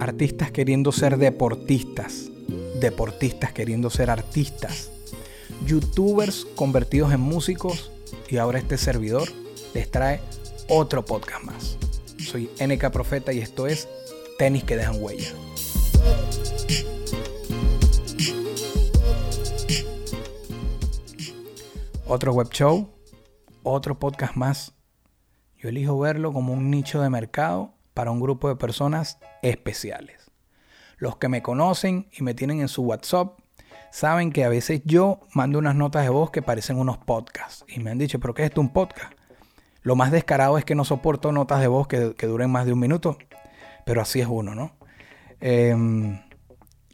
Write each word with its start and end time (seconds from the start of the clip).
Artistas 0.00 0.50
queriendo 0.50 0.92
ser 0.92 1.18
deportistas. 1.18 2.30
Deportistas 2.80 3.52
queriendo 3.52 3.90
ser 3.90 4.08
artistas. 4.08 4.90
Youtubers 5.66 6.46
convertidos 6.56 7.12
en 7.12 7.20
músicos. 7.20 7.92
Y 8.30 8.38
ahora 8.38 8.58
este 8.58 8.78
servidor 8.78 9.28
les 9.74 9.90
trae 9.90 10.22
otro 10.70 11.04
podcast 11.04 11.44
más. 11.44 11.76
Soy 12.16 12.48
NK 12.66 12.90
Profeta 12.90 13.34
y 13.34 13.40
esto 13.40 13.66
es 13.66 13.88
Tenis 14.38 14.64
que 14.64 14.76
dejan 14.76 15.02
huella. 15.02 15.28
Otro 22.06 22.32
web 22.32 22.48
show, 22.48 22.88
otro 23.62 23.98
podcast 23.98 24.34
más. 24.34 24.72
Yo 25.58 25.68
elijo 25.68 25.98
verlo 25.98 26.32
como 26.32 26.54
un 26.54 26.70
nicho 26.70 27.02
de 27.02 27.10
mercado 27.10 27.74
para 27.94 28.10
un 28.10 28.20
grupo 28.20 28.48
de 28.48 28.56
personas 28.56 29.18
especiales. 29.42 30.30
Los 30.96 31.16
que 31.16 31.28
me 31.28 31.42
conocen 31.42 32.08
y 32.12 32.22
me 32.22 32.34
tienen 32.34 32.60
en 32.60 32.68
su 32.68 32.82
WhatsApp 32.82 33.38
saben 33.90 34.32
que 34.32 34.44
a 34.44 34.48
veces 34.48 34.82
yo 34.84 35.20
mando 35.34 35.58
unas 35.58 35.74
notas 35.74 36.04
de 36.04 36.10
voz 36.10 36.30
que 36.30 36.42
parecen 36.42 36.78
unos 36.78 36.98
podcasts. 36.98 37.64
Y 37.68 37.80
me 37.80 37.90
han 37.90 37.98
dicho, 37.98 38.20
¿pero 38.20 38.34
qué 38.34 38.42
es 38.42 38.48
esto 38.48 38.60
un 38.60 38.72
podcast? 38.72 39.12
Lo 39.82 39.96
más 39.96 40.12
descarado 40.12 40.58
es 40.58 40.64
que 40.64 40.74
no 40.74 40.84
soporto 40.84 41.32
notas 41.32 41.60
de 41.60 41.66
voz 41.66 41.88
que, 41.88 42.26
duren 42.26 42.50
más 42.50 42.66
de 42.66 42.72
un 42.72 42.78
minuto, 42.78 43.16
pero 43.86 44.02
así 44.02 44.20
es 44.20 44.26
uno, 44.26 44.54
¿no? 44.54 44.76
Em, 45.40 46.20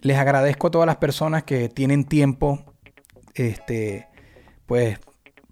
les 0.02 0.16
agradezco 0.16 0.68
a 0.68 0.70
todas 0.70 0.86
las 0.86 0.96
personas 0.96 1.42
que 1.42 1.68
tienen 1.68 2.04
tiempo, 2.04 2.60
este, 3.34 4.06
pues 4.66 5.00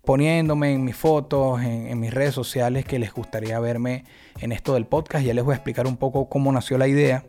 poniéndome 0.04 0.74
en 0.74 0.84
mis 0.84 0.96
fotos, 0.96 1.60
en, 1.60 1.88
en, 1.88 1.98
mis 1.98 2.14
redes 2.14 2.34
sociales, 2.34 2.84
que 2.84 3.00
les 3.00 3.12
gustaría 3.12 3.58
verme 3.58 4.04
en 4.40 4.52
esto 4.52 4.74
del 4.74 4.86
podcast. 4.86 5.24
Ya 5.24 5.34
les 5.34 5.44
voy 5.44 5.52
a 5.52 5.56
explicar 5.56 5.86
un 5.86 5.96
poco 5.96 6.28
cómo 6.28 6.52
nació 6.52 6.78
la 6.78 6.88
idea. 6.88 7.24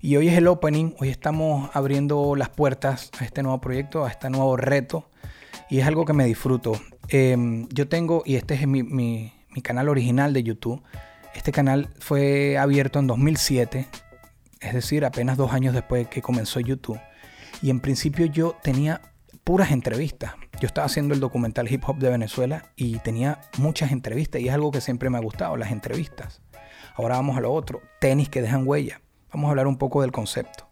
Y 0.00 0.16
hoy 0.16 0.28
es 0.28 0.36
el 0.36 0.48
opening, 0.48 0.94
hoy 0.98 1.10
estamos 1.10 1.70
abriendo 1.74 2.34
las 2.34 2.48
puertas 2.48 3.12
a 3.20 3.24
este 3.24 3.44
nuevo 3.44 3.60
proyecto, 3.60 4.04
a 4.04 4.10
este 4.10 4.30
nuevo 4.30 4.56
reto. 4.56 5.08
Y 5.70 5.78
es 5.78 5.86
algo 5.86 6.04
que 6.04 6.12
me 6.12 6.24
disfruto. 6.24 6.72
Em, 7.08 7.68
yo 7.68 7.88
tengo, 7.88 8.22
y 8.26 8.34
este 8.34 8.54
es 8.54 8.66
mi, 8.66 9.32
canal 9.62 9.88
original 9.88 10.32
de 10.32 10.42
YouTube, 10.42 10.82
este 11.34 11.52
canal 11.52 11.88
fue 12.00 12.58
abierto 12.58 12.98
en 12.98 13.06
2007, 13.06 13.86
es 14.60 14.74
decir, 14.74 15.04
apenas 15.04 15.36
dos 15.36 15.52
años 15.52 15.72
después 15.72 16.08
que 16.08 16.20
comenzó 16.20 16.58
YouTube. 16.58 17.00
Y 17.62 17.70
en 17.70 17.78
principio 17.78 18.26
yo 18.26 18.56
tenía 18.60 19.00
puras 19.44 19.70
entrevistas. 19.70 20.32
Yo 20.62 20.68
estaba 20.68 20.84
haciendo 20.84 21.12
el 21.12 21.18
documental 21.18 21.68
Hip 21.72 21.82
Hop 21.88 21.98
de 21.98 22.08
Venezuela 22.08 22.66
y 22.76 23.00
tenía 23.00 23.40
muchas 23.58 23.90
entrevistas 23.90 24.40
y 24.40 24.46
es 24.46 24.54
algo 24.54 24.70
que 24.70 24.80
siempre 24.80 25.10
me 25.10 25.18
ha 25.18 25.20
gustado, 25.20 25.56
las 25.56 25.72
entrevistas. 25.72 26.40
Ahora 26.94 27.16
vamos 27.16 27.36
a 27.36 27.40
lo 27.40 27.52
otro, 27.52 27.82
tenis 28.00 28.28
que 28.28 28.40
dejan 28.40 28.62
huella. 28.64 29.00
Vamos 29.32 29.48
a 29.48 29.50
hablar 29.50 29.66
un 29.66 29.76
poco 29.76 30.02
del 30.02 30.12
concepto. 30.12 30.68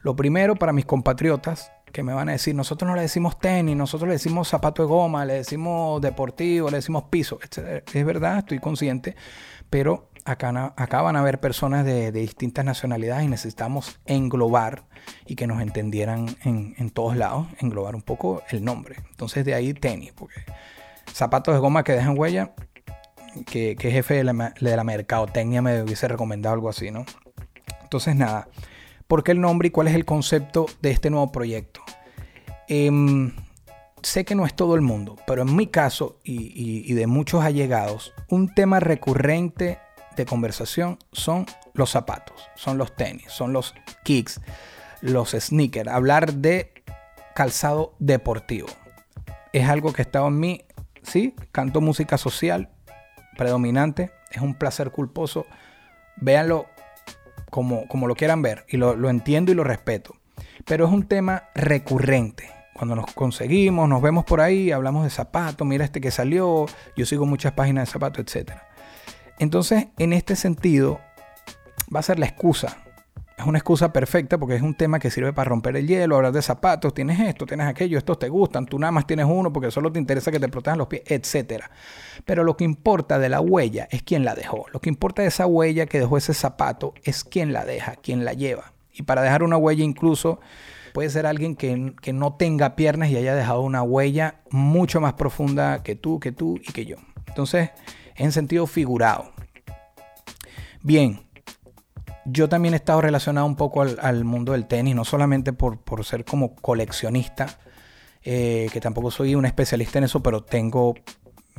Lo 0.00 0.16
primero 0.16 0.56
para 0.56 0.72
mis 0.72 0.86
compatriotas 0.86 1.70
que 1.92 2.02
me 2.02 2.14
van 2.14 2.30
a 2.30 2.32
decir, 2.32 2.54
nosotros 2.54 2.88
no 2.88 2.96
le 2.96 3.02
decimos 3.02 3.38
tenis, 3.38 3.76
nosotros 3.76 4.08
le 4.08 4.14
decimos 4.14 4.48
zapato 4.48 4.80
de 4.80 4.88
goma, 4.88 5.26
le 5.26 5.34
decimos 5.34 6.00
deportivo, 6.00 6.70
le 6.70 6.78
decimos 6.78 7.04
piso. 7.10 7.38
Es 7.92 8.06
verdad, 8.06 8.38
estoy 8.38 8.58
consciente, 8.58 9.16
pero 9.68 10.08
acá, 10.26 11.02
van 11.02 11.16
a 11.16 11.20
haber 11.20 11.40
personas 11.40 11.84
de, 11.84 12.12
distintas 12.12 12.64
nacionalidades 12.64 13.24
y 13.24 13.28
necesitamos 13.28 14.00
englobar 14.06 14.84
y 15.26 15.36
que 15.36 15.46
nos 15.46 15.62
entendieran 15.62 16.36
en, 16.44 16.90
todos 16.90 17.16
lados, 17.16 17.46
englobar 17.60 17.94
un 17.94 18.02
poco 18.02 18.42
el 18.50 18.64
nombre. 18.64 18.96
Entonces 19.10 19.44
de 19.44 19.54
ahí 19.54 19.72
tenis, 19.72 20.12
porque 20.12 20.40
zapatos 21.12 21.54
de 21.54 21.60
goma 21.60 21.84
que 21.84 21.92
dejan 21.92 22.18
huella, 22.18 22.52
que, 23.46 23.76
jefe 23.78 24.14
de 24.14 24.24
la, 24.24 24.54
de 24.60 24.76
la 24.76 24.84
mercadotecnia 24.84 25.62
me 25.62 25.82
hubiese 25.82 26.08
recomendado 26.08 26.54
algo 26.54 26.68
así, 26.68 26.90
¿no? 26.90 27.04
Entonces 27.82 28.16
nada. 28.16 28.48
¿Por 29.06 29.22
qué 29.22 29.32
el 29.32 29.40
nombre 29.40 29.68
y 29.68 29.70
cuál 29.70 29.86
es 29.86 29.94
el 29.94 30.04
concepto 30.04 30.66
de 30.82 30.90
este 30.90 31.10
nuevo 31.10 31.30
proyecto? 31.30 31.80
Em, 32.66 33.32
sé 34.02 34.24
que 34.24 34.34
no 34.34 34.46
es 34.46 34.54
todo 34.54 34.74
el 34.74 34.80
mundo, 34.80 35.16
pero 35.26 35.42
en 35.42 35.54
mi 35.54 35.68
caso 35.68 36.18
y, 36.24 36.92
de 36.92 37.06
muchos 37.06 37.44
allegados, 37.44 38.12
un 38.28 38.52
tema 38.52 38.80
recurrente 38.80 39.78
de 40.16 40.26
conversación 40.26 40.98
son 41.12 41.46
los 41.74 41.90
zapatos, 41.90 42.48
son 42.54 42.78
los 42.78 42.94
tenis, 42.94 43.30
son 43.30 43.52
los 43.52 43.74
kicks, 44.02 44.40
los 45.00 45.30
sneakers, 45.30 45.90
hablar 45.90 46.34
de 46.34 46.72
calzado 47.34 47.94
deportivo. 47.98 48.68
Es 49.52 49.68
algo 49.68 49.92
que 49.92 50.02
está 50.02 50.26
en 50.26 50.38
mí, 50.38 50.64
sí, 51.02 51.34
canto 51.52 51.80
música 51.80 52.18
social 52.18 52.70
predominante, 53.36 54.10
es 54.30 54.40
un 54.40 54.54
placer 54.54 54.90
culposo. 54.90 55.46
Véanlo 56.16 56.66
como, 57.50 57.86
como 57.88 58.06
lo 58.06 58.14
quieran 58.14 58.42
ver, 58.42 58.64
y 58.68 58.76
lo, 58.76 58.96
lo 58.96 59.10
entiendo 59.10 59.52
y 59.52 59.54
lo 59.54 59.64
respeto. 59.64 60.16
Pero 60.64 60.86
es 60.86 60.92
un 60.92 61.06
tema 61.06 61.44
recurrente. 61.54 62.50
Cuando 62.74 62.94
nos 62.94 63.12
conseguimos, 63.12 63.88
nos 63.88 64.02
vemos 64.02 64.24
por 64.24 64.40
ahí, 64.40 64.70
hablamos 64.70 65.04
de 65.04 65.10
zapatos, 65.10 65.66
mira 65.66 65.84
este 65.84 66.00
que 66.00 66.10
salió, 66.10 66.66
yo 66.94 67.06
sigo 67.06 67.24
muchas 67.24 67.52
páginas 67.52 67.88
de 67.88 67.92
zapatos, 67.92 68.36
etc. 68.36 68.52
Entonces, 69.38 69.88
en 69.98 70.12
este 70.12 70.36
sentido, 70.36 71.00
va 71.94 72.00
a 72.00 72.02
ser 72.02 72.18
la 72.18 72.26
excusa 72.26 72.78
es 73.36 73.44
una 73.44 73.58
excusa 73.58 73.92
perfecta 73.92 74.38
porque 74.38 74.56
es 74.56 74.62
un 74.62 74.74
tema 74.74 74.98
que 74.98 75.10
sirve 75.10 75.32
para 75.32 75.50
romper 75.50 75.76
el 75.76 75.86
hielo, 75.86 76.16
hablar 76.16 76.32
de 76.32 76.40
zapatos, 76.40 76.94
tienes 76.94 77.20
esto, 77.20 77.44
tienes 77.44 77.66
aquello, 77.66 77.98
estos 77.98 78.18
te 78.18 78.30
gustan, 78.30 78.64
tú 78.64 78.78
nada 78.78 78.92
más 78.92 79.06
tienes 79.06 79.26
uno 79.28 79.52
porque 79.52 79.70
solo 79.70 79.92
te 79.92 79.98
interesa 79.98 80.30
que 80.30 80.40
te 80.40 80.48
protejan 80.48 80.78
los 80.78 80.86
pies, 80.86 81.02
etc. 81.06 81.64
Pero 82.24 82.44
lo 82.44 82.56
que 82.56 82.64
importa 82.64 83.18
de 83.18 83.28
la 83.28 83.40
huella 83.40 83.88
es 83.90 84.02
quién 84.02 84.24
la 84.24 84.34
dejó. 84.34 84.64
Lo 84.72 84.80
que 84.80 84.88
importa 84.88 85.20
de 85.20 85.28
esa 85.28 85.46
huella 85.46 85.84
que 85.84 86.00
dejó 86.00 86.16
ese 86.16 86.32
zapato 86.32 86.94
es 87.04 87.24
quién 87.24 87.52
la 87.52 87.66
deja, 87.66 87.96
quién 87.96 88.24
la 88.24 88.32
lleva. 88.32 88.72
Y 88.94 89.02
para 89.02 89.20
dejar 89.20 89.42
una 89.42 89.58
huella 89.58 89.84
incluso 89.84 90.40
puede 90.94 91.10
ser 91.10 91.26
alguien 91.26 91.56
que, 91.56 91.92
que 92.00 92.14
no 92.14 92.36
tenga 92.36 92.74
piernas 92.74 93.10
y 93.10 93.18
haya 93.18 93.34
dejado 93.34 93.60
una 93.60 93.82
huella 93.82 94.40
mucho 94.50 95.02
más 95.02 95.12
profunda 95.12 95.82
que 95.82 95.94
tú, 95.94 96.20
que 96.20 96.32
tú 96.32 96.58
y 96.66 96.72
que 96.72 96.86
yo. 96.86 96.96
Entonces, 97.26 97.68
en 98.16 98.32
sentido 98.32 98.66
figurado. 98.66 99.32
Bien, 100.82 101.26
yo 102.24 102.48
también 102.48 102.74
he 102.74 102.76
estado 102.76 103.00
relacionado 103.00 103.46
un 103.46 103.56
poco 103.56 103.82
al, 103.82 104.24
mundo 104.24 104.52
del 104.52 104.66
tenis, 104.66 104.94
no 104.94 105.04
solamente 105.04 105.52
por, 105.52 106.04
ser 106.04 106.24
como 106.24 106.54
coleccionista, 106.56 107.58
eh, 108.24 108.68
que 108.72 108.80
tampoco 108.80 109.10
soy 109.10 109.34
un 109.34 109.46
especialista 109.46 109.98
en 109.98 110.04
eso, 110.04 110.22
pero 110.22 110.42
tengo 110.42 110.94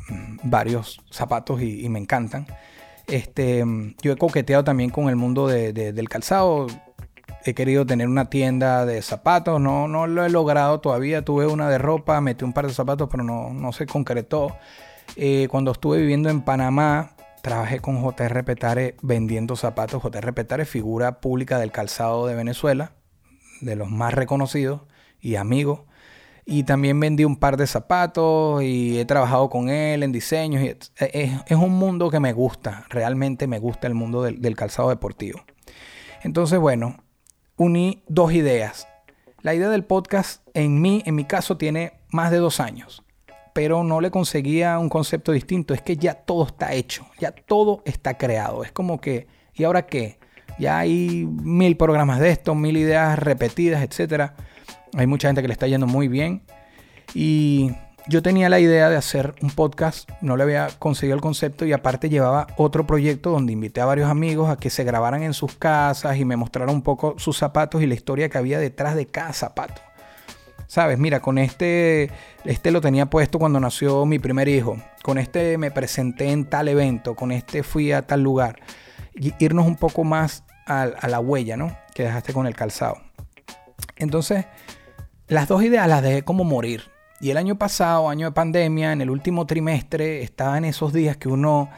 mm, 0.10 0.38
varios 0.44 1.02
zapatos 1.10 1.62
y, 1.62 1.88
me 1.90 2.00
encantan. 2.00 2.46
Este, 3.08 3.64
yo 4.02 4.12
he 4.12 4.18
coqueteado 4.18 4.66
también 4.66 4.90
con 4.90 5.08
el 5.08 5.16
mundo 5.16 5.48
del 5.48 6.10
calzado. 6.10 6.68
He 7.46 7.54
querido 7.54 7.86
tener 7.86 8.10
una 8.10 8.30
tienda 8.30 8.86
de 8.86 9.02
zapatos, 9.02 9.62
no, 9.62 9.88
no 9.88 10.08
lo 10.08 10.26
he 10.26 10.30
logrado 10.30 10.82
todavía. 10.82 11.24
Tuve 11.24 11.48
una 11.48 11.70
de 11.70 11.78
ropa, 11.78 12.20
metí 12.20 12.44
un 12.44 12.52
par 12.52 12.68
de 12.68 12.74
zapatos, 12.74 13.08
pero 13.10 13.24
no, 13.24 13.54
no 13.54 13.72
se 13.72 13.86
concretó. 13.86 14.58
Eh, 15.18 15.48
cuando 15.50 15.72
estuve 15.72 15.98
viviendo 15.98 16.30
en 16.30 16.42
Panamá, 16.42 17.18
Trabajé 17.48 17.80
con 17.80 18.02
JR 18.02 18.44
Petare 18.44 18.98
vendiendo 19.02 19.56
zapatos. 19.56 20.04
JR 20.04 20.34
Petare, 20.34 20.66
figura 20.66 21.22
pública 21.22 21.60
del 21.60 21.72
calzado 21.72 22.28
de 22.28 22.36
Venezuela, 22.36 22.92
de 23.62 23.78
los 23.78 23.90
más 23.90 24.14
reconocidos 24.14 24.82
y 25.22 25.36
amigos. 25.36 25.80
Y 26.46 26.64
también 26.64 27.00
vendí 27.00 27.24
un 27.24 27.38
par 27.38 27.56
de 27.56 27.66
zapatos 27.66 28.64
y 28.64 29.00
he 29.00 29.06
trabajado 29.06 29.50
con 29.50 29.70
él 29.70 30.04
en 30.04 30.12
diseños. 30.12 30.62
Es, 30.98 31.52
un 31.52 31.72
mundo 31.72 32.10
que 32.10 32.20
me 32.20 32.34
gusta, 32.34 32.86
realmente 32.90 33.48
me 33.48 33.60
gusta 33.60 33.88
el 33.88 33.94
mundo 33.94 34.24
del, 34.24 34.42
del 34.42 34.58
calzado 34.58 34.90
deportivo. 34.90 35.40
Entonces, 36.24 36.60
bueno, 36.60 36.98
uní 37.56 38.04
dos 38.10 38.34
ideas. 38.34 38.90
La 39.42 39.54
idea 39.54 39.70
del 39.70 39.86
podcast 39.86 40.46
en 40.54 40.82
mí, 40.82 41.02
en 41.06 41.16
mi 41.16 41.24
caso, 41.24 41.56
tiene 41.56 41.94
más 42.12 42.30
de 42.30 42.40
dos 42.40 42.60
años 42.60 43.07
pero 43.58 43.84
no 43.84 44.02
le 44.02 44.12
conseguía 44.12 44.78
un 44.78 44.88
concepto 44.88 45.32
distinto. 45.32 45.74
Es 45.74 45.82
que 45.82 45.98
ya 45.98 46.14
todo 46.14 46.46
está 46.46 46.74
hecho, 46.74 47.08
ya 47.18 47.32
todo 47.32 47.82
está 47.86 48.16
creado. 48.16 48.64
Es 48.64 48.72
como 48.72 49.02
que, 49.02 49.26
¿y 49.56 49.64
ahora 49.64 49.88
qué? 49.88 50.20
Ya 50.60 50.78
hay 50.78 51.26
mil 51.26 51.76
programas 51.76 52.20
de 52.20 52.30
esto, 52.30 52.54
mil 52.54 52.78
ideas 52.78 53.18
repetidas, 53.18 53.82
etc. 53.82 54.34
Hay 54.96 55.08
mucha 55.08 55.30
gente 55.30 55.42
que 55.42 55.48
le 55.48 55.54
está 55.54 55.66
yendo 55.66 55.88
muy 55.88 56.08
bien. 56.08 56.44
Y, 57.16 57.72
yo 58.08 58.22
tenía 58.22 58.48
la 58.48 58.60
idea 58.60 58.90
de 58.90 58.96
hacer 58.96 59.34
un 59.42 59.50
podcast, 59.50 60.10
no 60.22 60.38
le 60.38 60.44
había 60.44 60.70
conseguido 60.80 61.16
el 61.16 61.22
concepto 61.22 61.66
y 61.66 61.74
aparte 61.74 62.08
llevaba 62.08 62.48
otro 62.56 62.88
proyecto 62.88 63.32
donde 63.32 63.52
invité 63.52 63.82
a 63.82 63.86
varios 63.86 64.10
amigos 64.10 64.50
a 64.50 64.56
que 64.56 64.70
se 64.70 64.86
grabaran 64.86 65.24
en 65.24 65.34
sus 65.34 65.56
casas 65.56 66.16
y 66.16 66.24
me 66.24 66.38
mostraran 66.38 66.74
un 66.74 66.84
poco 66.84 67.16
sus 67.18 67.38
zapatos 67.38 67.82
y 67.82 67.88
la 67.88 67.96
historia 67.96 68.30
que 68.30 68.38
había 68.38 68.60
detrás 68.60 68.96
de 68.96 69.08
cada 69.08 69.34
zapato. 69.34 69.82
Sabes, 70.68 71.00
mira, 71.00 71.22
con 71.22 71.38
este, 71.38 72.12
este 72.44 72.72
lo 72.72 72.82
tenía 72.82 73.08
puesto 73.08 73.40
cuando 73.40 73.60
nació 73.60 74.06
mi 74.06 74.20
primer 74.20 74.48
hijo, 74.48 74.78
con 75.02 75.18
este 75.18 75.58
me 75.58 75.72
presenté 75.72 76.32
en 76.32 76.46
tal 76.46 76.68
evento, 76.68 77.16
con 77.16 77.32
este 77.32 77.64
fui 77.64 77.92
a 77.92 78.02
tal 78.02 78.22
lugar. 78.22 78.60
Y 79.16 79.34
irnos 79.40 79.66
un 79.66 79.78
poco 79.78 80.04
más 80.04 80.44
a, 80.66 80.84
a 80.84 81.08
la 81.08 81.20
huella, 81.20 81.58
¿no? 81.58 81.76
Que 81.96 82.04
dejaste 82.04 82.34
con 82.34 82.46
el 82.46 82.56
calzado. 82.56 82.98
Entonces, 83.96 84.46
las 85.28 85.48
dos 85.48 85.64
ideas 85.64 85.88
las 85.88 86.04
dejé 86.04 86.24
como 86.24 86.44
morir 86.44 86.84
y 87.20 87.32
el 87.32 87.38
año 87.38 87.58
pasado, 87.58 88.10
año 88.10 88.28
de 88.28 88.32
pandemia, 88.32 88.92
en 88.92 89.02
el 89.02 89.10
último 89.10 89.48
trimestre, 89.48 90.22
estaba 90.22 90.58
en 90.58 90.66
esos 90.66 90.94
días 90.94 91.18
que 91.18 91.30
uno 91.30 91.70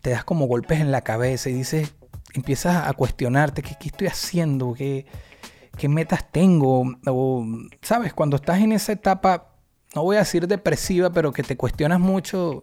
te 0.00 0.10
das 0.10 0.24
como 0.24 0.46
golpes 0.46 0.80
en 0.80 0.90
la 0.90 1.02
cabeza 1.02 1.50
y 1.50 1.52
dices, 1.52 1.94
empiezas 2.32 2.88
a 2.88 2.92
cuestionarte, 2.94 3.62
¿qué, 3.62 3.76
qué 3.78 3.88
estoy 3.88 4.06
haciendo? 4.06 4.72
¿Qué, 4.72 5.06
¿Qué 5.76 5.88
metas 5.88 6.30
tengo? 6.30 6.84
O, 7.06 7.46
¿sabes? 7.80 8.12
Cuando 8.12 8.36
estás 8.36 8.60
en 8.60 8.72
esa 8.72 8.92
etapa, 8.92 9.54
no 9.94 10.02
voy 10.02 10.16
a 10.16 10.20
decir 10.20 10.46
depresiva, 10.46 11.10
pero 11.10 11.32
que 11.32 11.42
te 11.42 11.56
cuestionas 11.56 12.00
mucho 12.00 12.60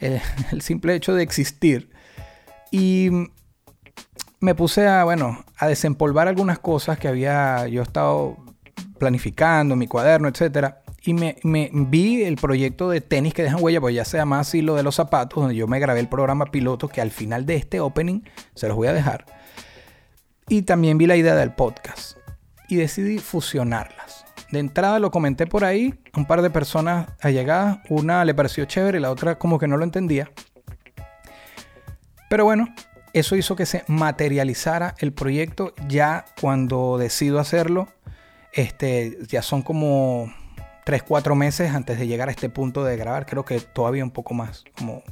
el, 0.00 0.20
simple 0.60 0.94
hecho 0.94 1.14
de 1.14 1.22
existir. 1.22 1.90
Y 2.70 3.10
me 4.40 4.54
puse 4.54 4.86
a, 4.86 5.04
bueno, 5.04 5.44
a 5.56 5.66
desempolvar 5.66 6.28
algunas 6.28 6.58
cosas 6.58 6.98
que 6.98 7.08
había 7.08 7.66
yo 7.68 7.82
estado 7.82 8.36
planificando 8.98 9.76
mi 9.76 9.86
cuaderno, 9.86 10.28
etcétera 10.28 10.82
y 11.06 11.14
me, 11.14 11.70
vi 11.72 12.24
el 12.24 12.36
proyecto 12.36 12.90
de 12.90 13.00
tenis 13.00 13.32
que 13.32 13.44
dejan 13.44 13.62
huella, 13.62 13.80
pues 13.80 13.94
ya 13.94 14.04
se 14.04 14.16
llama 14.16 14.40
así 14.40 14.60
lo 14.60 14.74
de 14.74 14.82
los 14.82 14.96
zapatos, 14.96 15.40
donde 15.40 15.54
yo 15.54 15.68
me 15.68 15.78
grabé 15.78 16.00
el 16.00 16.08
programa 16.08 16.46
piloto 16.46 16.88
que 16.88 17.00
al 17.00 17.10
final 17.10 17.46
de 17.46 17.56
este 17.56 17.80
opening 17.80 18.22
se 18.54 18.66
los 18.66 18.76
voy 18.76 18.88
a 18.88 18.92
dejar. 18.92 19.24
Y 20.48 20.62
también 20.62 20.98
vi 20.98 21.06
la 21.06 21.16
idea 21.16 21.34
del 21.36 21.52
podcast 21.52 22.15
y 22.68 22.76
decidí 22.76 23.18
fusionarlas. 23.18 24.24
De 24.50 24.60
entrada 24.60 24.98
lo 24.98 25.10
comenté 25.10 25.46
por 25.46 25.64
ahí, 25.64 25.94
un 26.16 26.26
par 26.26 26.42
de 26.42 26.50
personas 26.50 27.08
allegadas, 27.20 27.78
una 27.88 28.24
le 28.24 28.34
pareció 28.34 28.64
chévere 28.64 28.98
y 28.98 29.00
la 29.00 29.10
otra 29.10 29.38
como 29.38 29.58
que 29.58 29.66
no 29.66 29.76
lo 29.76 29.84
entendía. 29.84 30.30
Pero 32.28 32.44
bueno, 32.44 32.68
eso 33.12 33.34
hizo 33.36 33.56
que 33.56 33.66
se 33.66 33.84
materializara 33.86 34.94
el 34.98 35.12
proyecto 35.12 35.74
ya 35.88 36.24
cuando 36.40 36.98
decido 36.98 37.38
hacerlo. 37.38 37.88
Este, 38.52 39.18
ya 39.26 39.42
son 39.42 39.62
como 39.62 40.32
3, 40.84 41.02
4 41.02 41.34
meses 41.34 41.74
antes 41.74 41.98
de 41.98 42.06
llegar 42.06 42.28
a 42.28 42.32
este 42.32 42.48
punto 42.48 42.84
de 42.84 42.96
grabar. 42.96 43.26
Creo 43.26 43.44
que 43.44 43.60
todavía 43.60 44.04
un 44.04 44.10
poco 44.10 44.34
más. 44.34 44.64
Como, 44.78 45.02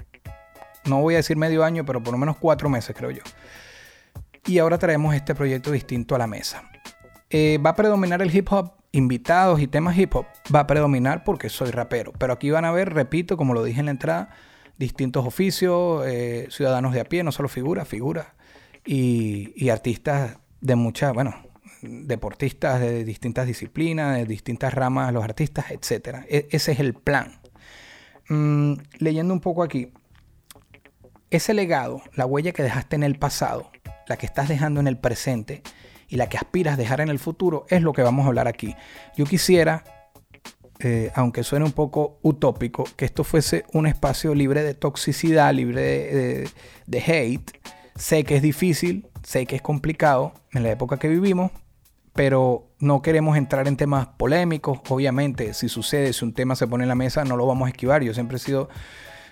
no 0.85 1.01
voy 1.01 1.15
a 1.15 1.19
decir 1.19 1.37
medio 1.37 1.65
año, 1.65 1.85
pero 1.85 2.03
por 2.03 2.13
lo 2.13 2.19
menos 2.19 2.37
4 2.37 2.69
meses, 2.69 2.95
creo 2.97 3.11
yo. 3.11 3.23
Y 4.47 4.59
ahora 4.59 4.79
traemos 4.79 5.15
este 5.15 5.35
proyecto 5.35 5.71
distinto 5.71 6.15
a 6.15 6.19
la 6.19 6.27
mesa. 6.27 6.63
Eh, 7.31 7.59
va 7.65 7.71
a 7.71 7.77
predominar 7.77 8.23
el 8.23 8.35
hip 8.35 8.53
hop, 8.53 8.73
invitados 8.93 9.61
y 9.61 9.67
temas 9.67 9.97
hip 9.99 10.15
hop. 10.15 10.27
Va 10.55 10.61
a 10.61 10.67
predominar 10.67 11.25
porque 11.25 11.49
soy 11.49 11.71
rapero. 11.71 12.13
Pero 12.19 12.33
aquí 12.33 12.51
van 12.51 12.65
a 12.65 12.73
ver, 12.73 12.93
repito, 12.93 13.37
como 13.37 13.55
lo 13.55 13.65
dije 13.65 13.81
en 13.81 13.87
la 13.87 13.93
entrada, 13.93 14.31
distintos 14.79 15.27
oficios, 15.27 16.05
eh, 16.07 16.49
ciudadanos 16.51 16.93
de 16.93 17.01
a 17.01 17.05
pie, 17.05 17.23
no 17.25 17.33
solo 17.33 17.49
figuras, 17.49 17.89
figuras. 17.89 18.27
Y, 18.85 19.53
y 19.57 19.71
artistas 19.71 20.39
de 20.61 20.77
mucha, 20.77 21.13
bueno, 21.13 21.35
deportistas 21.83 22.81
de 22.81 23.05
distintas 23.05 23.47
disciplinas, 23.47 24.17
de 24.17 24.27
distintas 24.27 24.75
ramas, 24.75 25.13
los 25.13 25.25
artistas, 25.25 25.71
etc. 25.71 26.25
E, 26.29 26.49
ese 26.51 26.73
es 26.73 26.81
el 26.81 26.95
plan. 26.95 27.41
Mm, 28.29 28.75
leyendo 28.99 29.35
un 29.35 29.41
poco 29.41 29.63
aquí, 29.63 29.93
ese 31.31 31.55
legado, 31.55 32.03
la 32.15 32.27
huella 32.27 32.53
que 32.53 32.63
dejaste 32.63 32.97
en 32.97 33.03
el 33.03 33.19
pasado, 33.19 33.71
la 34.07 34.17
que 34.17 34.27
estás 34.27 34.49
dejando 34.49 34.81
en 34.81 34.87
el 34.87 34.99
presente 34.99 35.63
y 36.09 36.17
la 36.17 36.29
que 36.29 36.37
aspiras 36.37 36.77
dejar 36.77 37.01
en 37.01 37.09
el 37.09 37.19
futuro, 37.19 37.67
es 37.69 37.83
lo 37.83 37.93
que 37.93 38.03
vamos 38.03 38.25
a 38.25 38.29
hablar 38.29 38.49
aquí. 38.49 38.75
Yo 39.17 39.25
quisiera, 39.25 39.85
eh, 40.81 41.11
aunque 41.15 41.43
suene 41.43 41.65
un 41.65 41.73
poco 41.73 42.19
utópico, 42.23 42.85
que 42.97 43.05
esto 43.05 43.25
fuese 43.25 43.65
un 43.73 43.87
espacio 43.87 44.35
libre 44.35 44.63
de 44.63 44.75
toxicidad, 44.75 45.53
libre 45.53 46.49
de 46.87 46.99
hate. 47.07 47.51
Sé 47.97 48.25
que 48.25 48.37
es 48.37 48.43
difícil, 48.43 49.07
sé 49.23 49.47
que 49.47 49.57
es 49.57 49.63
complicado 49.63 50.33
en 50.53 50.63
la 50.63 50.71
época 50.71 50.99
que 50.99 51.09
vivimos, 51.09 51.51
pero 52.15 52.69
no 52.79 53.03
queremos 53.03 53.37
entrar 53.37 53.67
en 53.67 53.77
temas 53.77 54.07
polémicos. 54.07 54.81
Obviamente, 54.89 55.53
si 55.53 55.69
sucede, 55.69 56.13
si 56.13 56.25
un 56.25 56.33
tema 56.33 56.55
se 56.55 56.67
pone 56.67 56.85
en 56.85 56.89
la 56.89 56.95
mesa, 56.95 57.25
no 57.25 57.37
lo 57.37 57.47
vamos 57.47 57.67
a 57.67 57.71
esquivar. 57.71 58.03
Yo 58.03 58.15
siempre 58.15 58.37
he 58.37 58.41
sido 58.41 58.69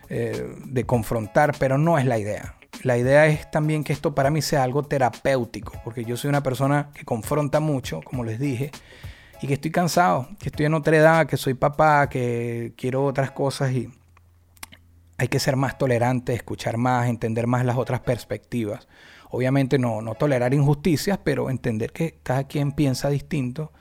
eh, 0.09 0.55
de 0.65 0.85
confrontar, 0.85 1.55
pero 1.59 1.79
no 1.79 1.97
es 1.97 2.05
la 2.05 2.19
idea. 2.19 2.57
La 2.83 2.99
idea 2.99 3.27
es 3.27 3.49
también 3.51 3.85
que 3.85 3.93
esto 3.93 4.15
para 4.15 4.31
mí 4.31 4.43
sea 4.43 4.65
algo 4.65 4.83
terapéutico, 4.83 5.75
porque 5.85 6.05
yo 6.05 6.17
soy 6.17 6.31
una 6.31 6.43
persona 6.43 6.91
que 6.95 7.05
confronta 7.05 7.61
mucho, 7.61 8.01
como 8.03 8.25
les 8.25 8.41
dije, 8.41 8.73
y 9.41 9.47
que 9.47 9.55
estoy 9.55 9.71
cansado, 9.71 10.29
que 10.41 10.49
estoy 10.49 10.67
en 10.67 10.75
otra 10.75 10.97
edad, 10.97 11.27
que 11.27 11.37
soy 11.37 11.55
papá, 11.55 12.09
que 12.09 12.73
quiero 12.77 13.05
otras 13.05 13.31
cosas 13.31 13.73
y 13.73 13.89
hay 15.19 15.29
que 15.29 15.39
ser 15.39 15.55
más 15.55 15.79
tolerante, 15.79 16.35
escuchar 16.35 16.77
más, 16.77 17.09
entender 17.09 17.47
más 17.47 17.65
las 17.65 17.77
otras 17.77 18.01
perspectivas. 18.01 18.89
Obviamente 19.31 19.79
no, 19.79 20.03
no 20.03 20.15
tolerar 20.15 20.53
injusticias, 20.53 21.19
pero 21.23 21.51
entender 21.51 21.93
que 21.93 22.19
cada 22.23 22.45
quien 22.45 22.73
piensa 22.73 23.09
distinto. 23.09 23.73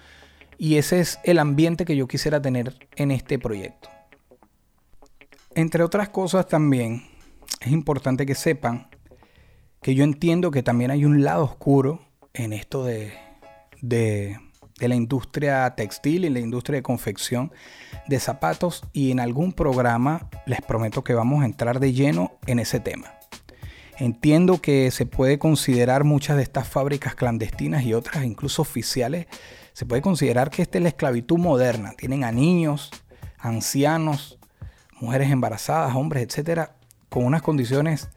Y 0.58 0.78
ese 0.78 1.00
es 1.00 1.20
el 1.24 1.40
ambiente 1.40 1.86
que 1.86 1.96
yo 1.96 2.08
quisiera 2.08 2.42
tener 2.42 2.88
en 2.96 3.10
este 3.10 3.40
proyecto. 3.40 3.90
Entre 5.56 5.84
otras 5.84 6.10
cosas 6.10 6.48
también 6.48 7.11
es 7.62 7.72
importante 7.72 8.26
que 8.26 8.36
sepan 8.36 8.88
que 9.82 9.96
yo 9.96 10.04
entiendo 10.04 10.52
que 10.52 10.64
también 10.64 10.92
hay 10.92 11.06
un 11.06 11.24
lado 11.24 11.44
oscuro 11.44 12.02
en 12.34 12.54
esto 12.54 12.84
de, 12.84 13.14
de, 13.82 14.38
de, 14.80 14.88
la 14.88 14.96
industria 14.96 15.74
textil 15.76 16.26
y 16.26 16.30
la 16.30 16.40
industria 16.40 16.78
de 16.78 16.84
confección 16.84 17.52
de 18.08 18.20
zapatos 18.20 18.84
y 18.94 19.12
en 19.12 19.20
algún 19.20 19.54
programa 19.54 20.30
les 20.46 20.62
prometo 20.62 21.04
que 21.04 21.14
vamos 21.14 21.42
a 21.42 21.46
entrar 21.46 21.80
de 21.80 21.94
lleno 21.94 22.40
en 22.46 22.60
ese 22.60 22.80
tema. 22.80 23.14
Entiendo 23.98 24.62
que 24.62 24.90
se 24.90 25.06
puede 25.06 25.38
considerar 25.38 26.04
muchas 26.04 26.38
de 26.38 26.44
estas 26.44 26.68
fábricas 26.68 27.14
clandestinas 27.14 27.84
y 27.84 27.94
otras 27.94 28.24
incluso 28.24 28.64
oficiales, 28.64 29.28
se 29.74 29.86
puede 29.86 30.02
considerar 30.02 30.50
que 30.50 30.64
esta 30.64 30.80
es 30.80 30.82
la 30.82 30.90
esclavitud 30.90 31.38
moderna. 31.38 31.94
Tienen 31.98 32.24
a 32.24 32.32
niños, 32.32 32.90
ancianos, 33.38 34.40
mujeres 35.00 35.30
embarazadas, 35.30 35.96
hombres, 35.96 36.24
etcétera, 36.24 36.76
con 37.12 37.26
unas 37.26 37.44
condiciones 37.44 38.10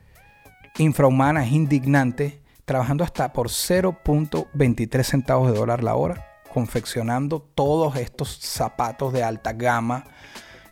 infrahumanas, 0.79 1.52
indignantes, 1.52 2.38
trabajando 2.64 3.05
hasta 3.05 3.35
por 3.35 3.49
0.23 3.49 5.02
centavos 5.02 5.53
de 5.53 5.58
dólar 5.58 5.84
la 5.84 5.96
hora, 5.96 6.27
confeccionando 6.51 7.41
todos 7.41 7.96
estos 7.96 8.39
zapatos 8.41 9.13
de 9.13 9.22
alta 9.22 9.53
gama 9.53 10.05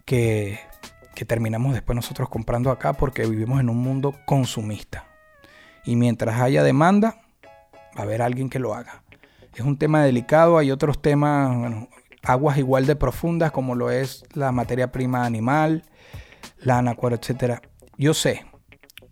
que 0.07 0.59
que 1.15 1.25
terminamos 1.25 1.75
después 1.75 1.95
nosotros 1.97 2.29
comprando 2.29 2.71
acá 2.71 2.93
porque 2.95 3.27
vivimos 3.27 3.61
en 3.61 3.69
un 3.69 3.79
mundo 3.79 4.15
consumista. 4.25 5.05
Y 5.85 5.97
mientras 5.97 6.41
haya 6.41 6.63
demanda, 6.63 7.21
va 7.97 8.01
a 8.01 8.03
haber 8.03 8.23
alguien 8.23 8.49
que 8.49 8.59
lo 8.59 8.75
haga. 8.75 9.03
Es 9.55 9.61
un 9.61 9.77
tema 9.77 10.03
delicado, 10.03 10.59
hay 10.59 10.71
otros 10.71 11.03
temas, 11.03 11.87
aguas 12.23 12.57
igual 12.57 12.87
de 12.87 12.97
profundas 12.97 13.53
como 13.53 13.75
lo 13.75 13.91
es 13.91 14.25
la 14.33 14.53
materia 14.53 14.91
prima 14.93 15.27
animal, 15.27 15.85
lana, 16.59 16.95
cuero, 16.95 17.17
etc. 17.17 17.61
Yo 18.03 18.15
sé, 18.15 18.45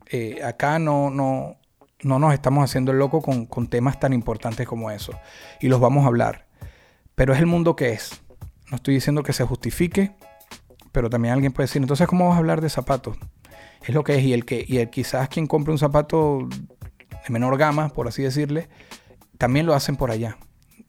eh, 0.07 0.43
acá 0.43 0.81
no, 0.81 1.11
no, 1.11 1.59
no 2.03 2.19
nos 2.19 2.35
estamos 2.35 2.65
haciendo 2.65 2.91
el 2.91 2.99
loco 2.99 3.23
con, 3.23 3.47
con 3.47 3.69
temas 3.69 4.01
tan 4.01 4.13
importantes 4.13 4.67
como 4.67 4.91
eso. 4.91 5.13
Y 5.61 5.69
los 5.69 5.79
vamos 5.79 6.03
a 6.03 6.09
hablar. 6.09 6.49
Pero 7.15 7.33
es 7.33 7.39
el 7.39 7.47
mundo 7.47 7.77
que 7.77 7.91
es. 7.91 8.21
No 8.69 8.79
estoy 8.79 8.95
diciendo 8.95 9.23
que 9.23 9.33
se 9.33 9.45
justifique, 9.45 10.17
pero 10.91 11.09
también 11.09 11.35
alguien 11.35 11.53
puede 11.53 11.69
decir, 11.69 11.81
entonces, 11.81 12.09
¿cómo 12.09 12.27
vas 12.27 12.35
a 12.35 12.39
hablar 12.39 12.61
de 12.61 12.69
zapatos? 12.69 13.17
Es 13.87 13.95
lo 13.95 14.03
que 14.03 14.17
es. 14.17 14.25
Y 14.25 14.33
el 14.33 14.45
que, 14.45 14.65
y 14.67 14.79
el, 14.79 14.91
quizás 14.91 15.29
quien 15.29 15.47
compre 15.47 15.71
un 15.71 15.79
zapato 15.79 16.49
de 16.49 17.31
menor 17.33 17.59
gama, 17.59 17.91
por 17.91 18.09
así 18.09 18.25
decirle, 18.25 18.69
también 19.39 19.67
lo 19.67 19.75
hacen 19.75 19.95
por 19.95 20.11
allá. 20.11 20.37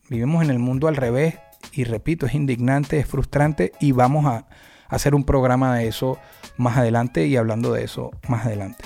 Vivimos 0.08 0.42
en 0.42 0.50
el 0.50 0.58
mundo 0.58 0.88
al 0.88 0.96
revés 0.96 1.38
y 1.70 1.84
repito, 1.84 2.26
es 2.26 2.34
indignante, 2.34 2.98
es 2.98 3.06
frustrante 3.06 3.70
y 3.78 3.92
vamos 3.92 4.26
a 4.26 4.48
hacer 4.88 5.14
un 5.14 5.22
programa 5.22 5.76
de 5.76 5.86
eso 5.86 6.18
más 6.56 6.76
adelante 6.76 7.26
y 7.26 7.36
hablando 7.36 7.72
de 7.72 7.84
eso 7.84 8.10
más 8.28 8.46
adelante. 8.46 8.84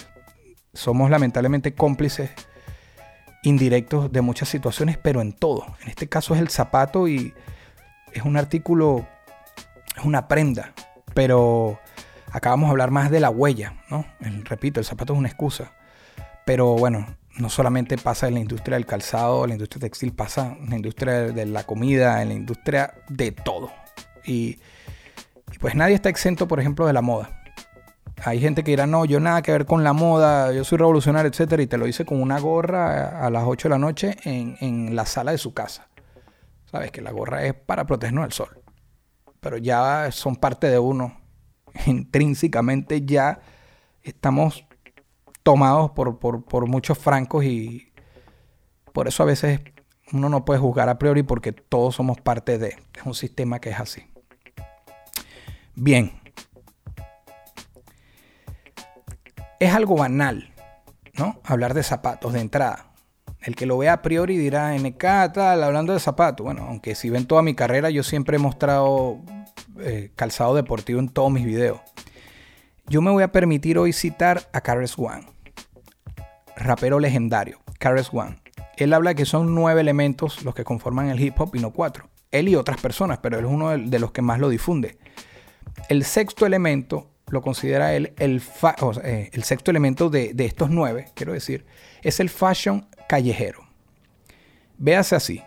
Somos 0.73 1.11
lamentablemente 1.11 1.75
cómplices 1.75 2.30
indirectos 3.42 4.12
de 4.12 4.20
muchas 4.20 4.49
situaciones, 4.49 4.99
pero 4.99 5.20
en 5.20 5.32
todo. 5.32 5.64
En 5.82 5.88
este 5.88 6.08
caso 6.08 6.35
es 6.35 6.40
el 6.40 6.49
zapato 6.49 7.08
y 7.08 7.32
es 8.12 8.23
un 8.25 8.37
artículo, 8.37 9.06
es 9.96 10.04
una 10.04 10.28
prenda 10.28 10.75
pero 11.16 11.80
acá 12.30 12.50
vamos 12.50 12.68
a 12.68 12.73
hablar 12.73 12.90
más 12.90 13.11
de 13.11 13.20
la 13.20 13.30
huella, 13.30 13.73
¿no? 13.88 14.04
repito, 14.20 14.80
el 14.80 14.85
zapato 14.85 15.14
es 15.14 15.18
una 15.18 15.28
excusa. 15.28 15.73
Pero 16.44 16.75
bueno, 16.75 17.06
no 17.38 17.49
solamente 17.49 17.96
pasa 17.96 18.28
en 18.28 18.35
la 18.35 18.40
industria 18.40 18.76
del 18.76 18.85
calzado, 18.85 19.44
en 19.44 19.49
la 19.49 19.54
industria 19.54 19.80
textil, 19.80 20.12
pasa 20.12 20.54
en 20.61 20.68
la 20.68 20.76
industria 20.76 21.12
de 21.32 21.46
la 21.46 21.64
comida, 21.64 22.20
en 22.20 22.28
la 22.28 22.35
industria 22.35 22.92
de 23.08 23.32
todo. 23.32 23.73
Y 24.26 24.58
pues 25.58 25.75
nadie 25.75 25.94
está 25.94 26.11
exento, 26.11 26.46
por 26.46 26.61
ejemplo, 26.61 26.87
de 26.87 26.92
la 26.92 27.00
moda. 27.00 27.42
Hay 28.25 28.40
gente 28.40 28.64
que 28.64 28.73
dirá, 28.73 28.87
no, 28.87 29.04
yo 29.04 29.20
nada 29.20 29.42
que 29.42 29.52
ver 29.52 29.66
con 29.66 29.85
la 29.85 29.92
moda, 29.92 30.52
yo 30.52 30.64
soy 30.64 30.78
revolucionario, 30.78 31.30
etcétera, 31.30 31.62
y 31.62 31.66
te 31.66 31.76
lo 31.76 31.85
dice 31.85 32.04
con 32.04 32.20
una 32.20 32.40
gorra 32.40 33.25
a 33.25 33.30
las 33.30 33.44
8 33.46 33.68
de 33.68 33.70
la 33.70 33.78
noche 33.78 34.16
en, 34.25 34.56
en 34.61 34.96
la 34.96 35.06
sala 35.06 35.32
de 35.32 35.38
su 35.38 35.52
casa. 35.52 35.88
Sabes 36.70 36.90
que 36.90 37.00
la 37.00 37.12
gorra 37.12 37.44
es 37.44 37.54
para 37.54 37.87
protegernos 37.87 38.25
del 38.25 38.32
sol. 38.32 38.62
Pero 39.40 39.58
ya 39.58 40.11
son 40.11 40.37
parte 40.37 40.68
de 40.68 40.78
uno. 40.78 41.20
Intrínsecamente 41.87 43.04
ya 43.04 43.40
estamos 44.02 44.64
tomados 45.42 45.92
por, 45.92 46.18
por, 46.18 46.44
por 46.44 46.66
muchos 46.66 46.99
francos 46.99 47.44
y 47.44 47.92
por 48.92 49.08
eso 49.08 49.23
a 49.23 49.26
veces 49.26 49.61
uno 50.12 50.28
no 50.28 50.44
puede 50.44 50.58
juzgar 50.58 50.88
a 50.88 50.99
priori 50.99 51.23
porque 51.23 51.52
todos 51.52 51.94
somos 51.94 52.20
parte 52.20 52.58
de. 52.58 52.76
Un 53.04 53.14
sistema 53.14 53.61
que 53.61 53.70
es 53.70 53.78
así. 53.78 54.06
Bien. 55.75 56.25
Es 59.66 59.75
algo 59.75 59.96
banal, 59.96 60.49
¿no? 61.14 61.40
Hablar 61.42 61.75
de 61.75 61.82
zapatos 61.82 62.32
de 62.32 62.38
entrada. 62.38 62.92
El 63.40 63.56
que 63.56 63.66
lo 63.66 63.76
vea 63.76 63.94
a 63.94 64.00
priori 64.02 64.38
dirá, 64.38 64.73
NK, 64.78 65.32
tal, 65.35 65.64
hablando 65.64 65.92
de 65.92 65.99
zapatos. 65.99 66.44
Bueno, 66.44 66.66
aunque 66.68 66.94
si 66.94 67.11
ven 67.11 67.26
toda 67.26 67.42
mi 67.42 67.56
carrera, 67.56 67.90
yo 67.90 68.04
siempre 68.04 68.37
he 68.37 68.38
mostrado 68.38 69.18
eh, 69.80 70.12
calzado 70.14 70.54
deportivo 70.54 71.00
en 71.00 71.08
todos 71.08 71.32
mis 71.32 71.44
videos. 71.44 71.80
Yo 72.87 73.02
me 73.02 73.11
voy 73.11 73.25
a 73.25 73.32
permitir 73.32 73.76
hoy 73.76 73.92
citar 73.92 74.49
a 74.52 74.61
Carlos 74.61 74.96
One, 74.96 75.26
rapero 76.54 77.00
legendario, 77.00 77.58
Carlos 77.80 78.11
One. 78.12 78.38
Él 78.76 78.92
habla 78.92 79.14
que 79.14 79.25
son 79.25 79.52
nueve 79.52 79.80
elementos 79.80 80.44
los 80.44 80.54
que 80.54 80.62
conforman 80.62 81.08
el 81.08 81.20
hip 81.20 81.40
hop 81.40 81.56
y 81.56 81.58
no 81.58 81.73
cuatro. 81.73 82.08
Él 82.30 82.49
y 82.49 82.54
otras 82.54 82.80
personas, 82.80 83.18
pero 83.18 83.40
él 83.40 83.46
es 83.46 83.50
uno 83.50 83.70
de 83.76 83.99
los 83.99 84.12
que 84.12 84.23
más 84.23 84.38
lo 84.38 84.49
difunde. 84.49 84.96
El 85.88 86.04
sexto 86.04 86.46
elemento 86.46 87.15
lo 87.28 87.42
considera 87.42 87.95
él 87.95 88.14
el, 88.18 88.42
eh, 89.02 89.30
el 89.33 89.42
sexto 89.42 89.71
elemento 89.71 90.11
de, 90.11 90.35
estos 90.38 90.71
nueve, 90.71 91.06
quiero 91.14 91.33
decir, 91.33 91.66
es 92.02 92.21
el 92.21 92.30
fashion 92.30 92.88
callejero. 93.09 93.66
Véase 94.78 95.16
así. 95.16 95.42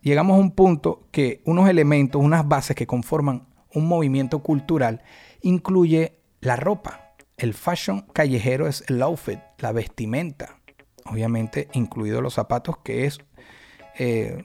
Llegamos 0.00 0.36
a 0.36 0.40
un 0.40 0.52
punto 0.52 1.06
que 1.10 1.42
unos 1.44 1.68
elementos, 1.68 2.22
unas 2.22 2.46
bases 2.46 2.76
que 2.76 2.86
conforman 2.86 3.46
un 3.74 3.86
movimiento 3.86 4.38
cultural, 4.38 5.02
incluye 5.42 6.20
la 6.40 6.56
ropa. 6.56 7.14
El 7.36 7.52
fashion 7.52 8.02
callejero 8.12 8.68
es 8.68 8.84
el 8.88 9.02
outfit, 9.02 9.40
la 9.58 9.72
vestimenta 9.72 10.58
obviamente 11.10 11.68
incluidos 11.72 12.22
los 12.22 12.34
zapatos, 12.34 12.78
que 12.78 13.06
es 13.06 13.18
eh, 13.98 14.44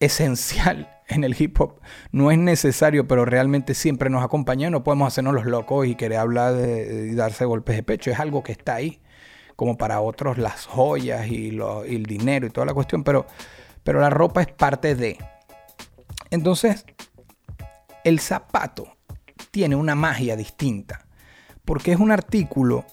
esencial 0.00 0.97
en 1.08 1.24
el 1.24 1.34
hip 1.40 1.60
hop. 1.60 1.80
No 2.12 2.30
es 2.30 2.38
necesario, 2.38 3.08
pero 3.08 3.24
realmente 3.24 3.74
siempre 3.74 4.10
nos 4.10 4.22
acompaña. 4.22 4.70
No 4.70 4.84
podemos 4.84 5.08
hacernos 5.08 5.34
los 5.34 5.46
locos 5.46 5.86
y 5.86 5.94
querer 5.94 6.18
hablar 6.18 6.54
de, 6.54 7.14
darse 7.14 7.44
golpes 7.44 7.76
de 7.76 7.82
pecho. 7.82 8.10
Es 8.10 8.20
algo 8.20 8.42
que 8.42 8.52
está 8.52 8.76
ahí, 8.76 9.00
como 9.56 9.76
para 9.76 10.00
otros 10.00 10.38
las 10.38 10.66
joyas 10.66 11.26
y, 11.28 11.48
el 11.48 12.06
dinero 12.06 12.46
y 12.46 12.50
toda 12.50 12.66
la 12.66 12.74
cuestión, 12.74 13.02
pero, 13.04 13.26
pero 13.82 14.00
la 14.00 14.10
ropa 14.10 14.42
es 14.42 14.48
parte 14.48 14.94
de. 14.94 15.18
Entonces, 16.30 16.84
el 18.04 18.20
zapato 18.20 18.96
tiene 19.50 19.76
una 19.76 19.94
magia 19.94 20.36
distinta, 20.36 21.06
porque 21.64 21.92
es 21.92 21.98
un 21.98 22.10
artículo, 22.10 22.84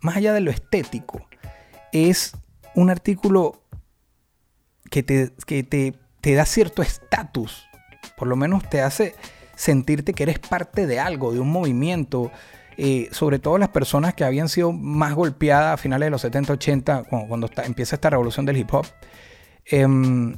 más 0.00 0.16
allá 0.16 0.34
de 0.34 0.40
lo 0.40 0.50
estético, 0.50 1.26
es 1.92 2.36
un 2.74 2.90
artículo 2.90 3.62
que 4.90 5.02
te, 5.02 5.28
te, 5.28 5.94
da 6.34 6.44
cierto 6.44 6.82
estatus, 6.82 7.68
por 8.16 8.28
lo 8.28 8.36
menos 8.36 8.68
te 8.68 8.80
hace 8.80 9.14
sentirte 9.56 10.14
que 10.14 10.22
eres 10.22 10.38
parte 10.38 10.86
de 10.86 11.00
algo, 11.00 11.32
de 11.32 11.40
un 11.40 11.50
movimiento, 11.50 12.30
eh, 12.76 13.08
sobre 13.10 13.38
todo 13.38 13.58
las 13.58 13.68
personas 13.68 14.14
que 14.14 14.24
habían 14.24 14.48
sido 14.48 14.72
más 14.72 15.14
golpeadas 15.14 15.74
a 15.74 15.76
finales 15.76 16.06
de 16.06 16.10
los 16.10 16.20
70, 16.22 16.52
80, 16.54 17.02
cuando, 17.28 17.50
empieza 17.64 17.96
esta 17.96 18.10
revolución 18.10 18.46
del 18.46 18.56
hip 18.56 18.72
hop. 18.72 18.86
Em, 19.66 20.36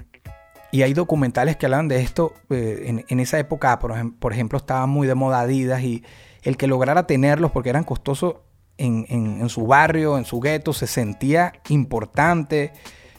y 0.73 0.83
hay 0.83 0.93
documentales 0.93 1.57
que 1.57 1.67
hablan 1.67 1.87
de 1.87 2.00
esto. 2.00 2.35
Eh, 2.50 3.05
en, 3.07 3.21
esa 3.21 3.38
época, 3.38 3.79
por, 3.79 4.33
ejemplo, 4.33 4.59
estaban 4.59 4.91
muy 4.91 5.07
de 5.07 5.14
moda 5.14 5.49
y 5.50 6.03
el 6.43 6.57
que 6.57 6.67
lograra 6.67 7.07
tenerlos 7.07 7.53
porque 7.53 7.71
eran 7.71 7.85
costosos 7.85 8.37
en, 8.76 9.49
su 9.49 9.67
barrio, 9.67 10.19
en 10.19 10.25
su 10.25 10.41
gueto, 10.41 10.73
se 10.73 10.87
sentía 10.87 11.53
importante. 11.69 12.73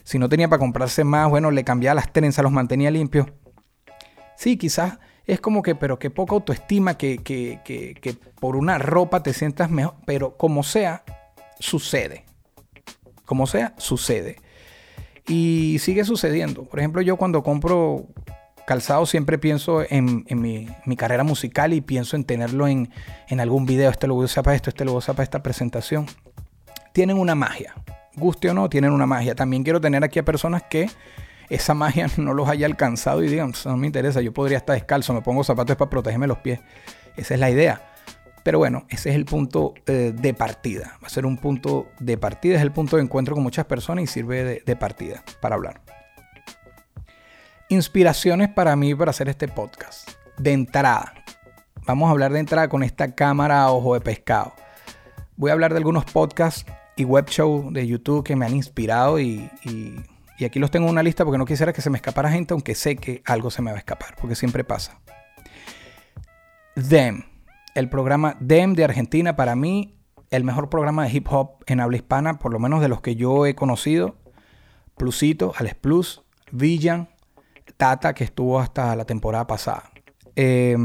Si 0.06 0.20
no 0.20 0.28
tenía 0.28 0.48
para 0.48 0.60
comprarse 0.60 1.02
más, 1.02 1.28
bueno, 1.28 1.50
le 1.50 1.64
cambiaba 1.64 1.96
las 1.96 2.12
trenzas, 2.12 2.44
los 2.44 2.52
mantenía 2.52 2.92
limpios. 2.92 3.26
Sí, 4.36 4.56
quizás 4.56 5.00
es 5.26 5.40
como 5.40 5.64
que, 5.64 5.74
pero 5.74 5.98
qué 5.98 6.10
poca 6.10 6.36
autoestima 6.36 6.96
que, 6.96 7.18
que, 7.18 7.60
que, 7.64 8.14
por 8.38 8.54
una 8.54 8.78
ropa 8.78 9.24
te 9.24 9.34
sientas 9.34 9.68
mejor. 9.68 9.96
Pero 10.06 10.36
como 10.36 10.62
sea, 10.62 11.02
sucede. 11.58 12.24
Como 13.24 13.48
sea, 13.48 13.74
sucede. 13.78 14.36
Y 15.26 15.78
sigue 15.80 16.04
sucediendo. 16.04 16.62
Por 16.62 16.78
ejemplo, 16.78 17.02
yo 17.02 17.16
cuando 17.16 17.42
compro 17.42 18.06
calzado 18.64 19.06
siempre 19.06 19.38
pienso 19.38 19.82
en, 19.90 20.24
mi, 20.28 20.96
carrera 20.96 21.24
musical 21.24 21.72
y 21.72 21.80
pienso 21.80 22.14
en 22.14 22.22
tenerlo 22.22 22.68
en, 22.68 22.92
algún 23.40 23.66
video. 23.66 23.90
Este 23.90 24.06
lo 24.06 24.14
voy 24.14 24.22
a 24.22 24.26
usar 24.26 24.44
para 24.44 24.54
esto, 24.54 24.70
este 24.70 24.84
lo 24.84 24.92
voy 24.92 24.98
a 24.98 25.00
usar 25.00 25.16
para 25.16 25.24
esta 25.24 25.42
presentación. 25.42 26.06
Tienen 26.92 27.18
una 27.18 27.34
magia. 27.34 27.74
Guste 28.16 28.50
o 28.50 28.54
no, 28.54 28.68
tienen 28.68 28.92
una 28.92 29.06
magia. 29.06 29.34
También 29.34 29.62
quiero 29.62 29.80
tener 29.80 30.02
aquí 30.04 30.18
a 30.18 30.24
personas 30.24 30.64
que 30.64 30.90
esa 31.48 31.74
magia 31.74 32.08
no 32.16 32.34
los 32.34 32.48
haya 32.48 32.66
alcanzado 32.66 33.22
y 33.22 33.28
digan, 33.28 33.52
no 33.64 33.76
me 33.76 33.86
interesa, 33.86 34.20
yo 34.20 34.32
podría 34.32 34.58
estar 34.58 34.74
descalzo, 34.74 35.12
me 35.12 35.22
pongo 35.22 35.44
zapatos 35.44 35.76
para 35.76 35.90
protegerme 35.90 36.26
los 36.26 36.38
pies. 36.38 36.60
Esa 37.16 37.34
es 37.34 37.40
la 37.40 37.50
idea. 37.50 37.92
Pero 38.42 38.58
bueno, 38.58 38.86
ese 38.88 39.10
es 39.10 39.16
el 39.16 39.24
punto 39.24 39.74
eh, 39.86 40.12
de 40.14 40.34
partida. 40.34 40.98
Va 41.02 41.08
a 41.08 41.10
ser 41.10 41.26
un 41.26 41.36
punto 41.36 41.88
de 41.98 42.16
partida, 42.16 42.56
es 42.56 42.62
el 42.62 42.72
punto 42.72 42.96
de 42.96 43.02
encuentro 43.02 43.34
con 43.34 43.42
muchas 43.42 43.66
personas 43.66 44.04
y 44.04 44.06
sirve 44.06 44.62
de 44.64 44.76
partida 44.76 45.24
para 45.40 45.56
hablar 45.56 45.80
inspiraciones 47.68 48.48
para 48.48 48.76
mí 48.76 48.94
para 48.94 49.10
hacer 49.10 49.28
este 49.28 49.48
podcast. 49.48 50.10
De 50.38 50.52
entrada, 50.52 51.14
vamos 51.86 52.08
a 52.08 52.10
hablar 52.10 52.32
de 52.32 52.40
entrada 52.40 52.68
con 52.68 52.82
esta 52.82 53.14
cámara 53.14 53.62
a 53.62 53.72
ojo 53.72 53.94
de 53.94 54.00
pescado. 54.00 54.54
Voy 55.36 55.50
a 55.50 55.54
hablar 55.54 55.72
de 55.72 55.78
algunos 55.78 56.04
podcasts 56.04 56.64
y 56.96 57.04
web 57.04 57.26
shows 57.28 57.72
de 57.72 57.86
YouTube 57.86 58.24
que 58.24 58.34
me 58.34 58.46
han 58.46 58.56
inspirado 58.56 59.20
y, 59.20 59.50
aquí 60.44 60.58
los 60.58 60.70
tengo 60.70 60.86
en 60.86 60.92
una 60.92 61.02
lista 61.02 61.24
porque 61.24 61.38
no 61.38 61.44
quisiera 61.44 61.72
que 61.72 61.82
se 61.82 61.90
me 61.90 61.96
escapara 61.96 62.30
gente, 62.30 62.54
aunque 62.54 62.74
sé 62.74 62.96
que 62.96 63.22
algo 63.26 63.50
se 63.50 63.62
me 63.62 63.70
va 63.70 63.76
a 63.76 63.80
escapar, 63.80 64.16
porque 64.20 64.34
siempre 64.34 64.64
pasa. 64.64 64.98
Dem, 66.74 67.24
el 67.74 67.88
programa 67.88 68.36
Dem 68.40 68.74
de 68.74 68.84
Argentina, 68.84 69.36
para 69.36 69.54
mí, 69.54 69.98
el 70.30 70.44
mejor 70.44 70.68
programa 70.68 71.04
de 71.04 71.12
hip 71.12 71.26
hop 71.30 71.64
en 71.66 71.80
habla 71.80 71.96
hispana, 71.96 72.38
por 72.38 72.52
lo 72.52 72.58
menos 72.58 72.80
de 72.80 72.88
los 72.88 73.00
que 73.00 73.14
yo 73.14 73.46
he 73.46 73.54
conocido. 73.54 74.16
Plusito, 74.96 75.52
Alex 75.56 75.74
Plus, 75.76 76.22
Villan, 76.50 77.08
Tata, 77.76 78.14
que 78.14 78.24
estuvo 78.24 78.58
hasta 78.58 78.96
la 78.96 79.04
temporada 79.04 79.46
pasada. 79.46 79.90
Eh, 80.34 80.76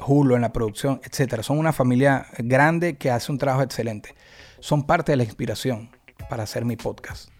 en 0.00 0.40
la 0.40 0.52
producción, 0.52 1.00
etcétera. 1.04 1.42
Son 1.42 1.58
una 1.58 1.72
familia 1.72 2.26
grande 2.38 2.96
que 2.96 3.10
hace 3.10 3.30
un 3.32 3.38
trabajo 3.38 3.62
excelente. 3.62 4.14
Son 4.60 4.84
parte 4.84 5.12
de 5.12 5.16
la 5.16 5.24
inspiración 5.24 5.90
para 6.28 6.42
hacer 6.42 6.64
mi 6.64 6.76
podcast. 6.76 7.30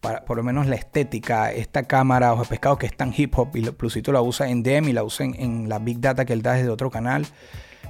Para, 0.00 0.24
por 0.24 0.36
lo 0.36 0.42
menos 0.42 0.66
la 0.66 0.74
estética, 0.74 1.52
esta 1.52 1.84
cámara 1.84 2.32
Ojo 2.32 2.42
de 2.42 2.48
Pescado 2.48 2.76
que 2.76 2.86
es 2.86 2.96
tan 2.96 3.12
hip 3.16 3.38
hop 3.38 3.56
y 3.56 3.62
Plusito 3.70 4.10
la 4.10 4.20
usa 4.20 4.48
en 4.48 4.62
DM 4.62 4.88
y 4.88 4.92
la 4.92 5.04
usa 5.04 5.26
en, 5.26 5.68
la 5.68 5.78
Big 5.78 6.00
Data 6.00 6.24
que 6.24 6.32
él 6.32 6.42
da 6.42 6.54
desde 6.54 6.70
otro 6.70 6.90
canal. 6.90 7.26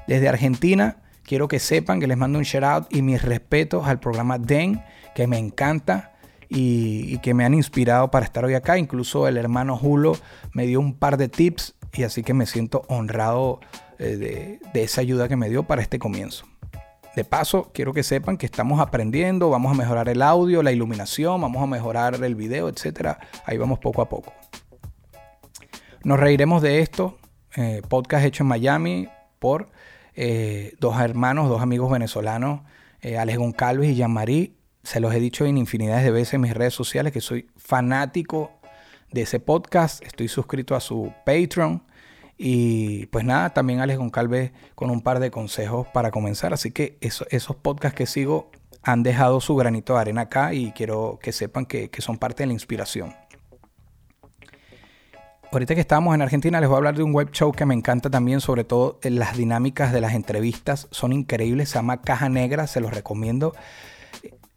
Desde 0.06 0.28
Argentina, 0.28 0.98
quiero 1.22 1.48
que 1.48 1.58
sepan 1.58 2.00
que 2.00 2.06
les 2.06 2.16
mando 2.16 2.38
un 2.38 2.44
shout 2.44 2.64
out 2.64 2.86
y 2.94 3.02
mis 3.02 3.22
respetos 3.22 3.86
al 3.86 4.00
programa 4.00 4.38
DEN, 4.38 4.82
que 5.14 5.26
me 5.26 5.38
encanta 5.38 6.12
y, 6.48 7.18
que 7.18 7.34
me 7.34 7.44
han 7.44 7.54
inspirado 7.54 8.10
para 8.10 8.26
estar 8.26 8.44
hoy 8.44 8.54
acá. 8.54 8.78
Incluso 8.78 9.26
el 9.26 9.36
hermano 9.36 9.76
Julo 9.76 10.16
me 10.52 10.66
dio 10.66 10.80
un 10.80 10.94
par 10.94 11.16
de 11.16 11.28
tips 11.28 11.74
y 11.94 12.02
así 12.04 12.22
que 12.22 12.34
me 12.34 12.46
siento 12.46 12.82
honrado 12.88 13.60
eh, 13.98 14.58
de, 14.72 14.82
esa 14.82 15.00
ayuda 15.00 15.28
que 15.28 15.36
me 15.36 15.48
dio 15.48 15.64
para 15.64 15.82
este 15.82 15.98
comienzo. 15.98 16.46
De 17.14 17.24
paso, 17.24 17.70
quiero 17.74 17.92
que 17.92 18.02
sepan 18.02 18.36
que 18.38 18.46
estamos 18.46 18.80
aprendiendo, 18.80 19.50
vamos 19.50 19.72
a 19.72 19.74
mejorar 19.74 20.08
el 20.08 20.22
audio, 20.22 20.62
la 20.62 20.72
iluminación, 20.72 21.40
vamos 21.40 21.62
a 21.62 21.66
mejorar 21.66 22.14
el 22.22 22.34
video, 22.34 22.68
etc. 22.68 23.18
Ahí 23.44 23.58
vamos 23.58 23.78
poco 23.78 24.00
a 24.00 24.08
poco. 24.08 24.32
Nos 26.04 26.18
reiremos 26.18 26.62
de 26.62 26.80
esto. 26.80 27.18
Eh, 27.56 27.82
podcast 27.86 28.24
hecho 28.24 28.44
en 28.44 28.48
Miami 28.48 29.08
por 29.38 29.70
eh, 30.14 30.74
dos 30.80 30.98
hermanos, 31.00 31.48
dos 31.50 31.60
amigos 31.60 31.90
venezolanos, 31.90 32.62
Alex 33.02 33.38
Goncalves 33.38 33.90
y 33.90 33.94
Jean-Marie 33.96 34.54
se 34.82 35.00
los 35.00 35.14
he 35.14 35.20
dicho 35.20 35.44
en 35.46 35.58
infinidades 35.58 36.04
de 36.04 36.10
veces 36.10 36.34
en 36.34 36.40
mis 36.40 36.54
redes 36.54 36.74
sociales 36.74 37.12
que 37.12 37.20
soy 37.20 37.48
fanático 37.56 38.50
de 39.12 39.22
ese 39.22 39.38
podcast. 39.38 40.02
Estoy 40.04 40.28
suscrito 40.28 40.74
a 40.74 40.80
su 40.80 41.12
Patreon. 41.24 41.84
Y 42.44 43.06
pues 43.06 43.24
nada, 43.24 43.50
también 43.50 43.78
Alex 43.78 44.00
Goncalves 44.00 44.50
con 44.74 44.90
un 44.90 45.00
par 45.00 45.20
de 45.20 45.30
consejos 45.30 45.86
para 45.86 46.10
comenzar. 46.10 46.52
Así 46.52 46.72
que 46.72 46.98
esos 47.00 47.54
podcasts 47.54 47.96
que 47.96 48.04
sigo 48.04 48.50
han 48.82 49.04
dejado 49.04 49.40
su 49.40 49.54
granito 49.54 49.94
de 49.94 50.00
arena 50.00 50.22
acá 50.22 50.52
y 50.52 50.72
quiero 50.72 51.20
que 51.22 51.30
sepan 51.30 51.66
que, 51.66 51.88
son 51.98 52.18
parte 52.18 52.42
de 52.42 52.48
la 52.48 52.52
inspiración. 52.52 53.14
ahorita 55.52 55.76
que 55.76 55.80
estábamos 55.80 56.16
en 56.16 56.22
Argentina, 56.22 56.58
les 56.58 56.68
voy 56.68 56.74
a 56.74 56.78
hablar 56.78 56.96
de 56.96 57.04
un 57.04 57.12
web 57.12 57.30
show 57.30 57.52
que 57.52 57.64
me 57.64 57.74
encanta 57.74 58.10
también, 58.10 58.40
sobre 58.40 58.64
todo 58.64 58.98
las 59.04 59.36
dinámicas 59.36 59.92
de 59.92 60.00
las 60.00 60.14
entrevistas. 60.14 60.88
Son 60.90 61.12
increíbles, 61.12 61.68
se 61.68 61.76
llama 61.76 62.02
Caja 62.02 62.28
Negra, 62.28 62.66
se 62.66 62.80
los 62.80 62.92
recomiendo. 62.92 63.54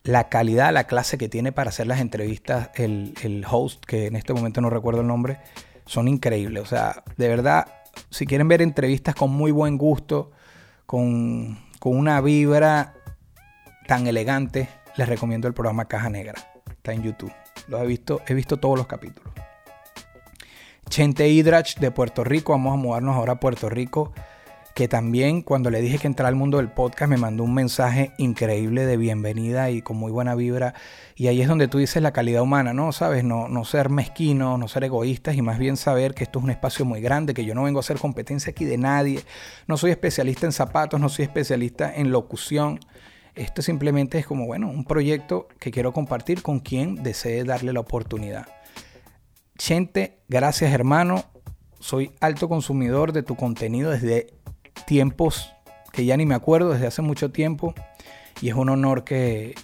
La 0.01 0.29
calidad, 0.29 0.73
la 0.73 0.85
clase 0.85 1.19
que 1.19 1.29
tiene 1.29 1.51
para 1.51 1.69
hacer 1.69 1.85
las 1.85 1.99
entrevistas, 1.99 2.71
el, 2.73 3.13
el 3.21 3.45
host, 3.47 3.85
que 3.85 4.07
en 4.07 4.15
este 4.15 4.33
momento 4.33 4.59
no 4.59 4.71
recuerdo 4.71 5.01
el 5.01 5.07
nombre, 5.07 5.37
son 5.85 6.07
increíbles. 6.07 6.63
O 6.63 6.65
sea, 6.65 7.03
de 7.17 7.27
verdad, 7.27 7.67
si 8.09 8.25
quieren 8.25 8.47
ver 8.47 8.61
entrevistas 8.61 9.15
con 9.15 9.31
muy 9.31 9.51
buen 9.51 9.77
gusto, 9.77 10.31
con, 10.85 11.57
con 11.79 11.97
una 11.97 12.21
vibra 12.21 12.93
tan 13.87 14.07
elegante, 14.07 14.69
les 14.97 15.07
recomiendo 15.07 15.47
el 15.47 15.53
programa 15.53 15.85
Caja 15.85 16.09
Negra. 16.09 16.35
Está 16.69 16.93
en 16.93 17.03
YouTube. 17.03 17.31
Lo 17.67 17.81
he 17.81 17.85
visto, 17.87 18.21
he 18.27 18.33
visto 18.33 18.57
todos 18.57 18.77
los 18.77 18.87
capítulos. 18.87 19.33
Chente 20.89 21.27
Hidrach 21.27 21.77
de 21.79 21.91
Puerto 21.91 22.23
Rico, 22.23 22.53
vamos 22.53 22.73
a 22.73 22.77
mudarnos 22.77 23.15
ahora 23.15 23.33
a 23.33 23.39
Puerto 23.39 23.69
Rico, 23.69 24.13
que 24.75 24.89
también 24.89 25.41
cuando 25.41 25.71
le 25.71 25.79
dije 25.79 25.99
que 25.99 26.07
entrara 26.07 26.27
al 26.27 26.35
mundo 26.35 26.57
del 26.57 26.69
podcast 26.69 27.09
me 27.09 27.15
mandó 27.15 27.45
un 27.45 27.53
mensaje 27.53 28.11
increíble 28.17 28.85
de 28.85 28.97
bienvenida 28.97 29.69
y 29.71 29.81
con 29.81 29.95
muy 29.95 30.11
buena 30.11 30.35
vibra. 30.35 30.73
Y 31.15 31.27
ahí 31.27 31.41
es 31.41 31.47
donde 31.47 31.69
tú 31.69 31.77
dices 31.77 32.03
la 32.03 32.11
calidad 32.11 32.41
humana, 32.41 32.73
¿no? 32.73 32.91
Sabes, 32.91 33.23
no, 33.23 33.47
no 33.47 33.63
ser 33.63 33.89
mezquinos, 33.89 34.59
no 34.59 34.67
ser 34.67 34.83
egoístas 34.83 35.37
y 35.37 35.41
más 35.41 35.59
bien 35.59 35.77
saber 35.77 36.13
que 36.13 36.25
esto 36.25 36.39
es 36.39 36.43
un 36.43 36.51
espacio 36.51 36.83
muy 36.83 36.99
grande, 36.99 37.33
que 37.33 37.45
yo 37.45 37.55
no 37.55 37.63
vengo 37.63 37.79
a 37.79 37.83
hacer 37.83 37.99
competencia 37.99 38.51
aquí 38.51 38.65
de 38.65 38.77
nadie. 38.77 39.23
No 39.65 39.77
soy 39.77 39.91
especialista 39.91 40.45
en 40.45 40.51
zapatos, 40.51 40.99
no 40.99 41.07
soy 41.07 41.23
especialista 41.23 41.95
en 41.95 42.11
locución. 42.11 42.81
Esto 43.33 43.61
simplemente 43.61 44.17
es 44.19 44.27
como, 44.27 44.45
bueno, 44.45 44.67
un 44.69 44.83
proyecto 44.83 45.47
que 45.57 45.71
quiero 45.71 45.93
compartir 45.93 46.41
con 46.41 46.59
quien 46.59 47.01
desee 47.01 47.45
darle 47.45 47.71
la 47.71 47.79
oportunidad. 47.79 48.45
Chente, 49.57 50.19
gracias 50.27 50.73
hermano. 50.73 51.23
Soy 51.79 52.11
alto 52.19 52.49
consumidor 52.49 53.13
de 53.13 53.23
tu 53.23 53.37
contenido 53.37 53.91
desde 53.91 54.34
tiempos 54.85 55.53
que 55.91 56.05
ya 56.05 56.17
ni 56.17 56.25
me 56.25 56.35
acuerdo, 56.35 56.73
desde 56.73 56.87
hace 56.87 57.01
mucho 57.01 57.31
tiempo. 57.31 57.73
Y 58.41 58.49
es 58.49 58.55
un 58.55 58.69
honor 58.69 59.03
que, 59.03 59.55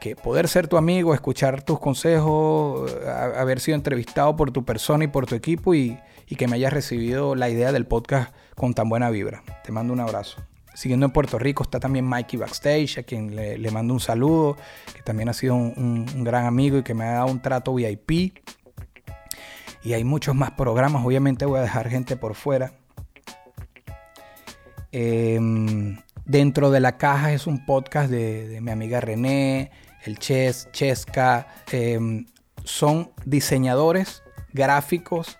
que 0.00 0.14
poder 0.14 0.48
ser 0.48 0.68
tu 0.68 0.76
amigo, 0.76 1.12
escuchar 1.12 1.62
tus 1.62 1.80
consejos, 1.80 2.94
haber 3.36 3.60
sido 3.60 3.74
entrevistado 3.74 4.36
por 4.36 4.52
tu 4.52 4.64
persona 4.64 5.04
y 5.04 5.08
por 5.08 5.26
tu 5.26 5.34
equipo 5.34 5.74
y, 5.74 5.98
y 6.28 6.36
que 6.36 6.46
me 6.46 6.56
hayas 6.56 6.72
recibido 6.72 7.34
la 7.34 7.48
idea 7.48 7.72
del 7.72 7.86
podcast 7.86 8.32
con 8.54 8.74
tan 8.74 8.88
buena 8.88 9.10
vibra. 9.10 9.42
Te 9.64 9.72
mando 9.72 9.92
un 9.92 10.00
abrazo 10.00 10.38
siguiendo 10.76 11.06
en 11.06 11.12
Puerto 11.12 11.38
Rico 11.38 11.62
está 11.62 11.80
también 11.80 12.04
Mikey 12.04 12.38
Backstage, 12.38 12.98
a 12.98 13.02
quien 13.02 13.34
le, 13.34 13.70
mando 13.70 13.94
un 13.94 14.00
saludo, 14.00 14.58
que 14.94 15.02
también 15.02 15.30
ha 15.30 15.32
sido 15.32 15.54
un, 15.54 16.06
un, 16.14 16.22
gran 16.22 16.44
amigo 16.44 16.76
y 16.76 16.82
que 16.82 16.92
me 16.92 17.04
ha 17.04 17.12
dado 17.12 17.28
un 17.28 17.40
trato 17.40 17.72
VIP 17.74 18.36
y 19.82 19.94
hay 19.94 20.04
muchos 20.04 20.34
más 20.34 20.50
programas. 20.50 21.04
Obviamente 21.04 21.46
voy 21.46 21.60
a 21.60 21.62
dejar 21.62 21.88
gente 21.88 22.16
por 22.16 22.34
fuera. 22.34 22.72
Em, 24.98 25.98
dentro 26.24 26.70
de 26.70 26.80
la 26.80 26.96
caja 26.96 27.30
es 27.34 27.46
un 27.46 27.66
podcast 27.66 28.10
de, 28.10 28.60
mi 28.62 28.70
amiga 28.70 28.98
René, 28.98 29.70
el 30.06 30.18
Ches, 30.18 30.70
Chesca. 30.72 31.48
Em, 31.70 32.24
son 32.64 33.10
diseñadores 33.26 34.22
gráficos 34.54 35.38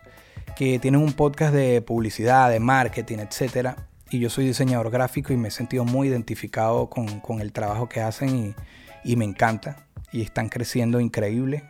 que 0.57 0.79
tienen 0.79 1.01
un 1.01 1.15
podcast 1.15 1.55
de 1.55 1.81
publicidad, 1.81 2.51
de 2.51 2.61
marketing, 2.61 3.17
etc. 3.21 3.79
Y 4.11 4.19
yo 4.19 4.29
soy 4.29 4.45
diseñador 4.45 4.91
gráfico 4.91 5.33
y 5.33 5.39
me 5.39 5.49
he 5.49 5.51
sentido 5.51 5.87
muy 5.87 6.09
identificado 6.09 6.91
con, 6.91 7.41
el 7.41 7.53
trabajo 7.53 7.89
que 7.89 8.03
hacen 8.03 8.37
y, 8.37 9.11
y 9.11 9.17
me 9.17 9.25
encanta. 9.25 9.87
Y 10.13 10.21
están 10.21 10.51
creciendo 10.51 11.01
increíble. 11.01 11.65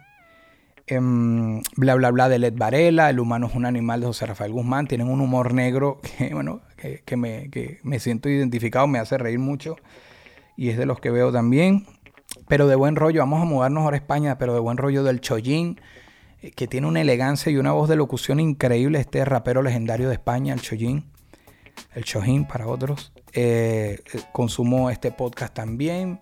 Em, 0.88 1.62
bla 1.76 1.96
bla 1.96 2.12
bla 2.12 2.28
de 2.28 2.38
Led 2.38 2.54
Varela, 2.56 3.10
El 3.10 3.18
humano 3.18 3.48
es 3.48 3.54
un 3.56 3.66
animal 3.66 4.00
de 4.00 4.06
José 4.06 4.26
Rafael 4.26 4.52
Guzmán, 4.52 4.86
tienen 4.86 5.08
un 5.08 5.20
humor 5.20 5.52
negro 5.52 6.00
que, 6.18 6.32
bueno, 6.32 6.60
que, 7.04 7.16
me, 7.16 7.50
me, 7.82 8.00
siento 8.00 8.28
identificado, 8.28 8.86
me 8.86 8.98
hace 8.98 9.18
reír 9.18 9.38
mucho 9.38 9.76
y 10.56 10.70
es 10.70 10.78
de 10.78 10.86
los 10.86 11.00
que 11.00 11.10
veo 11.10 11.32
también. 11.32 11.86
Pero 12.48 12.66
de 12.66 12.74
buen 12.76 12.96
rollo, 12.96 13.20
vamos 13.20 13.40
a 13.40 13.44
mudarnos 13.44 13.84
ahora 13.84 13.96
a 13.96 14.00
España, 14.00 14.38
pero 14.38 14.54
de 14.54 14.60
buen 14.60 14.76
rollo 14.76 15.02
del 15.04 15.20
Chollín, 15.20 15.80
eh, 16.42 16.50
que 16.50 16.66
tiene 16.66 16.86
una 16.86 17.00
elegancia 17.00 17.50
y 17.50 17.56
una 17.56 17.72
voz 17.72 17.88
de 17.88 17.96
locución 17.96 18.40
increíble, 18.40 19.00
este 19.00 19.24
rapero 19.24 19.62
legendario 19.62 20.08
de 20.08 20.14
España, 20.14 20.52
el 20.52 20.60
Chollín, 20.60 21.04
el 21.94 22.04
Chojín 22.04 22.46
para 22.46 22.66
otros. 22.66 23.12
Eh, 23.32 24.00
eh, 24.12 24.20
consumo 24.32 24.90
este 24.90 25.10
podcast 25.12 25.54
también. 25.54 26.20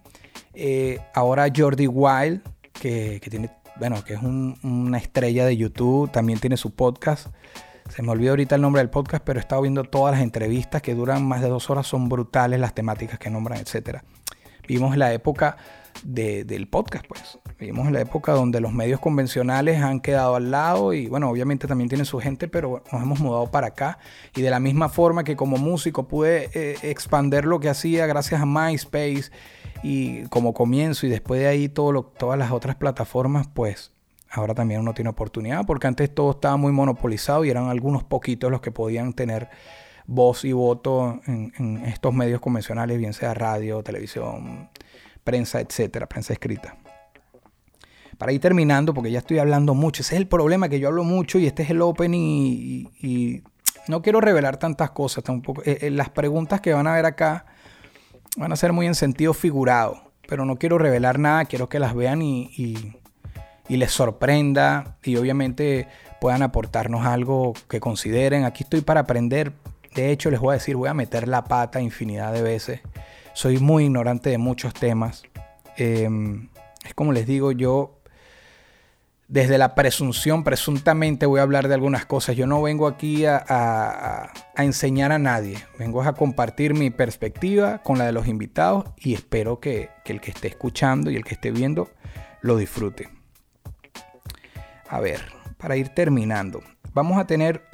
ahora 1.15 1.49
Jordi 1.55 1.87
Wild, 1.87 2.43
que, 2.73 3.21
que 3.23 3.31
tiene 3.31 3.51
bueno, 3.77 4.05
que 4.05 4.15
es 4.15 4.21
una 4.23 4.99
estrella 4.99 5.45
de 5.47 5.57
YouTube, 5.57 6.11
también 6.11 6.39
tiene 6.39 6.57
su 6.57 6.71
podcast. 6.75 7.29
Se 7.89 8.03
me 8.03 8.11
olvidó 8.11 8.31
ahorita 8.31 8.55
el 8.55 8.63
nombre 8.63 8.81
del 8.81 8.91
podcast, 8.91 9.23
pero 9.25 9.39
he 9.39 9.43
estado 9.43 9.63
viendo 9.63 9.85
todas 9.85 10.15
las 10.15 10.23
entrevistas 10.23 10.83
que 10.83 10.95
duran 10.95 11.27
más 11.27 11.43
de 11.43 11.49
dos 11.49 11.71
horas, 11.71 11.87
son 11.87 12.09
brutales 12.09 12.59
las 12.59 12.75
temáticas 12.75 13.19
que 13.19 13.31
nombran, 13.31 13.61
etc. 13.61 13.99
Vivimos 14.67 14.97
la 14.97 15.13
época 15.13 15.57
del 16.03 16.67
podcast, 16.69 17.07
pues. 17.07 17.39
Vivimos 17.59 17.91
la 17.93 18.01
época 18.01 18.33
donde 18.33 18.61
los 18.61 18.73
medios 18.73 19.01
convencionales 19.01 19.81
han 19.81 20.01
quedado 20.01 20.35
al 20.35 20.51
lado 20.51 20.93
y 20.93 21.07
bueno, 21.07 21.31
obviamente 21.31 21.67
también 21.67 21.89
tienen 21.89 22.05
su 22.05 22.19
gente, 22.19 22.49
pero 22.49 22.83
nos 22.91 23.03
hemos 23.03 23.21
mudado 23.21 23.51
para 23.51 23.69
acá. 23.69 23.99
Y 24.35 24.43
de 24.43 24.51
la 24.51 24.61
misma 24.61 24.89
forma 24.89 25.25
que 25.25 25.37
como 25.37 25.57
músico 25.57 26.09
pude 26.09 26.51
eh, 26.55 26.77
expander 26.83 27.45
lo 27.45 27.61
que 27.61 27.69
hacía 27.69 28.07
gracias 28.07 28.41
a 28.41 28.47
MySpace 28.47 29.31
y 29.83 30.25
como 30.25 30.53
comienzo 30.53 31.07
y 31.07 31.11
después 31.11 31.41
de 31.41 31.47
ahí 31.47 31.69
todas 31.69 32.39
las 32.39 32.51
otras 32.51 32.77
plataformas, 32.77 33.49
pues 33.49 33.94
ahora 34.35 34.55
también 34.55 34.81
uno 34.81 34.93
tiene 34.95 35.11
oportunidad, 35.11 35.65
porque 35.65 35.87
antes 35.87 36.13
todo 36.15 36.33
estaba 36.33 36.57
muy 36.57 36.73
monopolizado 36.73 37.45
y 37.45 37.51
eran 37.51 37.69
algunos 37.69 38.05
poquitos 38.05 38.51
los 38.51 38.61
que 38.61 38.73
podían 38.73 39.13
tener 39.13 39.49
voz 40.07 40.45
y 40.45 40.53
voto 40.53 41.21
en, 41.27 41.83
estos 41.87 42.13
medios 42.13 42.41
convencionales, 42.41 42.99
bien 42.99 43.13
sea 43.13 43.33
radio, 43.33 43.83
televisión, 43.83 44.69
prensa, 45.23 45.61
etcétera, 45.61 46.07
prensa 46.09 46.33
escrita. 46.33 46.77
Para 48.19 48.33
ir 48.33 48.41
terminando, 48.41 48.93
porque 48.93 49.11
ya 49.11 49.19
estoy 49.19 49.39
hablando 49.39 49.75
mucho, 49.75 50.03
ese 50.03 50.15
es 50.15 50.21
el 50.21 50.29
problema 50.29 50.69
que 50.69 50.79
yo 50.79 50.89
hablo 50.89 51.05
mucho 51.05 51.39
y 51.39 51.47
este 51.47 51.63
es 51.63 51.71
el 51.71 51.83
open 51.83 52.13
y, 52.15 53.43
no 53.87 54.01
quiero 54.01 54.23
revelar 54.23 54.57
tantas 54.57 54.93
cosas 54.93 55.25
tampoco. 55.25 55.63
Eh, 55.63 55.79
eh, 55.83 55.91
las 55.91 56.09
preguntas 56.09 56.63
que 56.63 56.73
van 56.73 56.87
a 56.87 56.95
ver 56.95 57.05
acá 57.05 57.45
van 58.39 58.51
a 58.51 58.57
ser 58.57 58.73
muy 58.73 58.87
en 58.87 58.95
sentido 58.95 59.35
figurado, 59.35 60.11
pero 60.27 60.47
no 60.47 60.57
quiero 60.57 60.79
revelar 60.79 61.19
nada, 61.19 61.45
quiero 61.45 61.69
que 61.69 61.79
las 61.79 61.95
vean 61.95 62.23
y, 62.23 62.97
les 63.69 63.91
sorprenda 63.91 64.97
y 65.03 65.17
obviamente 65.17 65.89
puedan 66.21 66.43
aportarnos 66.43 67.07
algo 67.07 67.55
que 67.69 67.81
consideren. 67.81 68.45
Aquí 68.45 68.65
estoy 68.65 68.83
para 68.83 69.01
aprender. 69.01 69.53
De 69.95 70.11
hecho, 70.11 70.31
les 70.31 70.41
voy 70.41 70.53
a 70.53 70.55
decir, 70.55 70.77
voy 70.77 70.89
a 70.89 70.95
meter 70.95 71.29
la 71.29 71.45
pata 71.45 71.81
infinidad 71.81 72.33
de 72.33 72.43
veces. 72.43 72.81
Soy 73.33 73.59
muy 73.59 73.85
ignorante 73.85 74.31
de 74.31 74.39
muchos 74.39 74.75
temas. 74.75 75.23
Em, 75.77 76.49
es 76.85 76.95
como 76.95 77.13
les 77.13 77.27
digo, 77.27 77.53
yo 77.53 77.99
desde 79.29 79.59
la 79.59 79.75
presunción, 79.75 80.45
presuntamente 80.45 81.27
voy 81.27 81.41
a 81.41 81.43
hablar 81.43 81.69
de 81.69 81.75
algunas 81.75 82.07
cosas. 82.07 82.37
Yo 82.37 82.47
no 82.47 82.61
vengo 82.63 82.87
aquí 82.87 83.25
a, 83.27 84.33
enseñar 84.57 85.13
a 85.13 85.19
nadie, 85.19 85.59
vengo 85.79 86.03
a 86.03 86.15
compartir 86.15 86.75
mi 86.75 86.91
perspectiva 86.91 87.79
con 87.83 87.99
la 87.99 88.07
de 88.07 88.13
los 88.13 88.29
invitados 88.29 88.85
y 88.99 89.15
espero 89.15 89.61
que, 89.61 89.91
el 90.05 90.21
que 90.21 90.31
esté 90.31 90.49
escuchando 90.49 91.11
y 91.11 91.17
el 91.17 91.25
que 91.25 91.35
esté 91.35 91.51
viendo 91.51 91.91
lo 92.43 92.57
disfrute. 92.57 93.09
A 94.95 95.01
ver, 95.01 95.25
para 95.59 95.77
ir 95.77 95.89
terminando, 95.89 96.63
vamos 96.93 97.19
a 97.19 97.27
tener, 97.27 97.65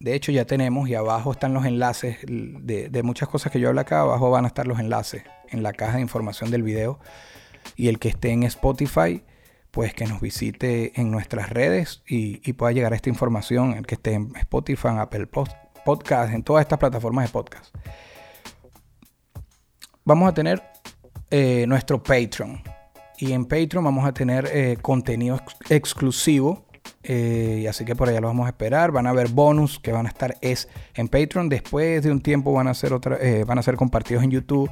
de 0.00 0.14
hecho 0.14 0.32
ya 0.32 0.46
tenemos 0.46 0.88
y 0.88 0.94
abajo 0.94 1.30
están 1.30 1.52
los 1.52 1.66
enlaces 1.66 2.16
de, 2.26 3.02
muchas 3.02 3.28
cosas 3.28 3.52
que 3.52 3.60
yo 3.60 3.68
hablo 3.68 3.82
acá, 3.82 4.00
abajo 4.00 4.30
van 4.30 4.46
a 4.46 4.48
estar 4.48 4.66
los 4.66 4.78
enlaces 4.78 5.24
en 5.50 5.62
la 5.62 5.74
caja 5.74 5.96
de 5.96 6.00
información 6.00 6.50
del 6.50 6.62
video 6.62 7.00
y 7.76 7.88
el 7.88 7.98
que 7.98 8.08
esté 8.08 8.30
en 8.30 8.44
Spotify 8.44 9.22
pues 9.72 9.92
que 9.92 10.06
nos 10.06 10.22
visite 10.22 10.98
en 10.98 11.10
nuestras 11.10 11.50
redes 11.50 12.02
y, 12.06 12.50
pueda 12.54 12.72
llegar 12.72 12.94
a 12.94 12.96
esta 12.96 13.10
información, 13.10 13.74
el 13.74 13.84
que 13.84 13.96
esté 13.96 14.14
en 14.14 14.34
Spotify, 14.34 14.88
en 14.88 15.00
Apple 15.00 15.26
Podcast, 15.26 16.32
en 16.32 16.42
todas 16.44 16.62
estas 16.62 16.78
plataformas 16.78 17.26
de 17.26 17.30
podcast. 17.30 17.74
Vamos 20.02 20.30
a 20.30 20.32
tener 20.32 20.62
eh, 21.30 21.66
nuestro 21.66 22.02
Patreon. 22.02 22.73
Y 23.24 23.32
en 23.32 23.46
Patreon 23.46 23.82
vamos 23.82 24.04
a 24.04 24.12
tener 24.12 24.50
eh, 24.52 24.76
contenido 24.82 25.40
exclusivo. 25.70 26.66
Eh, 27.02 27.60
y 27.62 27.66
así 27.66 27.86
que 27.86 27.96
por 27.96 28.08
allá 28.08 28.20
lo 28.20 28.26
vamos 28.26 28.44
a 28.44 28.50
esperar. 28.50 28.92
Van 28.92 29.06
a 29.06 29.10
haber 29.10 29.28
bonus 29.28 29.78
que 29.78 29.92
van 29.92 30.04
a 30.04 30.10
estar 30.10 30.36
es 30.42 30.68
en 30.94 31.08
Patreon. 31.08 31.48
Después 31.48 32.02
de 32.02 32.10
un 32.10 32.20
tiempo 32.20 32.52
van 32.52 32.68
a 32.68 32.74
ser 32.74 32.92
otra, 32.92 33.18
van 33.46 33.58
a 33.58 33.62
ser 33.62 33.76
compartidos 33.76 34.22
en 34.24 34.30
YouTube. 34.30 34.70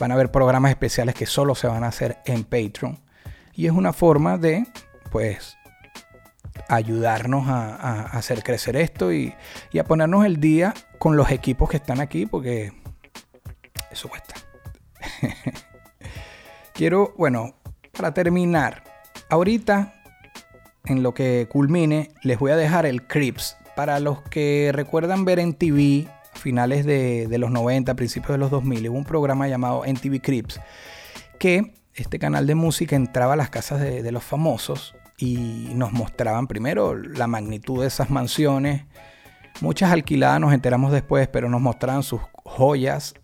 Van 0.00 0.10
a 0.10 0.14
haber 0.14 0.32
programas 0.32 0.72
especiales 0.72 1.14
que 1.14 1.24
solo 1.24 1.54
se 1.54 1.68
van 1.68 1.84
a 1.84 1.86
hacer 1.86 2.18
en 2.24 2.42
Patreon. 2.42 2.98
Y 3.54 3.66
es 3.66 3.72
una 3.72 3.92
forma 3.92 4.38
de, 4.38 4.66
pues, 5.12 5.56
ayudarnos 6.68 7.46
a, 7.46 8.02
hacer 8.06 8.42
crecer 8.42 8.74
esto 8.74 9.12
y, 9.12 9.34
a 9.78 9.84
ponernos 9.84 10.24
el 10.24 10.40
día 10.40 10.74
con 10.98 11.16
los 11.16 11.30
equipos 11.30 11.70
que 11.70 11.76
están 11.76 12.00
aquí, 12.00 12.26
porque 12.26 12.72
eso 13.92 14.08
cuesta. 14.08 14.34
Quiero, 16.74 17.14
bueno, 17.16 17.54
para 17.94 18.12
terminar, 18.12 18.82
ahorita, 19.30 19.94
en 20.84 21.02
lo 21.02 21.14
que 21.14 21.48
culmine, 21.50 22.10
les 22.22 22.38
voy 22.38 22.50
a 22.50 22.56
dejar 22.56 22.84
el 22.84 23.06
Crips 23.06 23.56
Para 23.74 24.00
los 24.00 24.20
que 24.22 24.70
recuerdan 24.74 25.24
ver 25.24 25.38
en 25.38 25.54
TV, 25.54 26.08
finales 26.34 26.84
de, 26.84 27.26
los 27.38 27.50
90, 27.50 27.94
principios 27.94 28.32
de 28.32 28.38
los 28.38 28.50
2000, 28.50 28.88
hubo 28.90 28.98
un 28.98 29.04
programa 29.04 29.48
llamado 29.48 29.84
NTV 29.84 30.20
Crips, 30.20 30.60
que 31.38 31.74
este 31.94 32.18
canal 32.18 32.46
de 32.46 32.54
música 32.54 32.96
entraba 32.96 33.32
a 33.32 33.36
las 33.36 33.50
casas 33.50 33.80
de, 33.80 34.12
los 34.12 34.24
famosos 34.24 34.94
y 35.16 35.70
nos 35.74 35.92
mostraban 35.92 36.46
primero 36.46 36.94
la 36.96 37.26
magnitud 37.26 37.80
de 37.80 37.86
esas 37.86 38.10
mansiones. 38.10 38.84
Muchas 39.60 39.92
alquiladas 39.92 40.40
nos 40.40 40.52
enteramos 40.52 40.92
después, 40.92 41.28
pero 41.28 41.48
nos 41.48 41.60
mostraban 41.60 42.02
sus 42.02 42.20
joyas, 42.44 43.14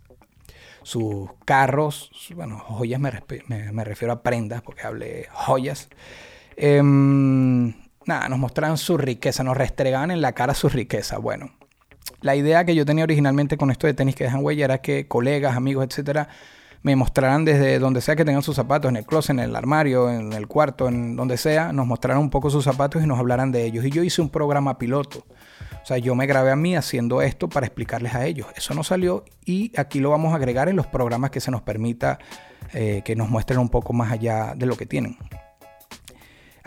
sus 0.82 1.30
carros, 1.44 2.10
bueno, 2.34 2.58
joyas 2.58 3.00
me, 3.00 3.84
refiero 3.84 4.12
a 4.12 4.22
prendas, 4.22 4.62
porque 4.62 4.82
hablé 4.82 5.28
joyas. 5.32 5.88
Em, 6.56 7.74
nada, 8.06 8.28
nos 8.28 8.38
mostraban 8.38 8.76
su 8.78 8.96
riqueza, 8.96 9.44
nos 9.44 9.56
restregaban 9.56 10.10
en 10.10 10.20
la 10.20 10.32
cara 10.32 10.54
su 10.54 10.68
riqueza. 10.68 11.18
Bueno, 11.18 11.50
la 12.20 12.36
idea 12.36 12.64
que 12.64 12.74
yo 12.74 12.84
tenía 12.84 13.04
originalmente 13.04 13.56
con 13.56 13.70
esto 13.70 13.86
de 13.86 13.94
tenis 13.94 14.14
que 14.14 14.24
dejan 14.24 14.44
huella 14.44 14.64
era 14.64 14.78
que 14.78 15.06
colegas, 15.06 15.56
amigos, 15.56 15.86
etcétera, 15.86 16.28
me 16.82 16.96
mostrarán 16.96 17.44
desde 17.44 17.78
donde 17.78 18.00
sea 18.00 18.16
que 18.16 18.24
tengan 18.24 18.42
sus 18.42 18.56
zapatos, 18.56 18.88
en 18.88 18.96
el 18.96 19.04
closet, 19.04 19.30
en 19.30 19.40
el 19.40 19.56
armario, 19.56 20.10
en 20.10 20.32
el 20.32 20.46
cuarto, 20.46 20.88
en 20.88 21.14
donde 21.14 21.36
sea, 21.36 21.72
nos 21.72 21.86
mostrarán 21.86 22.22
un 22.22 22.30
poco 22.30 22.48
sus 22.50 22.64
zapatos 22.64 23.02
y 23.02 23.06
nos 23.06 23.18
hablarán 23.18 23.52
de 23.52 23.64
ellos. 23.64 23.84
Y 23.84 23.90
yo 23.90 24.02
hice 24.02 24.22
un 24.22 24.30
programa 24.30 24.78
piloto. 24.78 25.24
O 25.82 25.86
sea, 25.86 25.98
yo 25.98 26.14
me 26.14 26.26
grabé 26.26 26.50
a 26.50 26.56
mí 26.56 26.76
haciendo 26.76 27.22
esto 27.22 27.48
para 27.48 27.66
explicarles 27.66 28.14
a 28.14 28.26
ellos. 28.26 28.46
Eso 28.56 28.74
no 28.74 28.84
salió 28.84 29.24
y 29.44 29.72
aquí 29.78 30.00
lo 30.00 30.10
vamos 30.10 30.32
a 30.32 30.36
agregar 30.36 30.68
en 30.68 30.76
los 30.76 30.86
programas 30.86 31.30
que 31.30 31.40
se 31.40 31.50
nos 31.50 31.62
permita 31.62 32.18
eh, 32.72 33.02
que 33.04 33.16
nos 33.16 33.28
muestren 33.28 33.58
un 33.58 33.68
poco 33.68 33.92
más 33.92 34.12
allá 34.12 34.54
de 34.56 34.66
lo 34.66 34.76
que 34.76 34.86
tienen. 34.86 35.16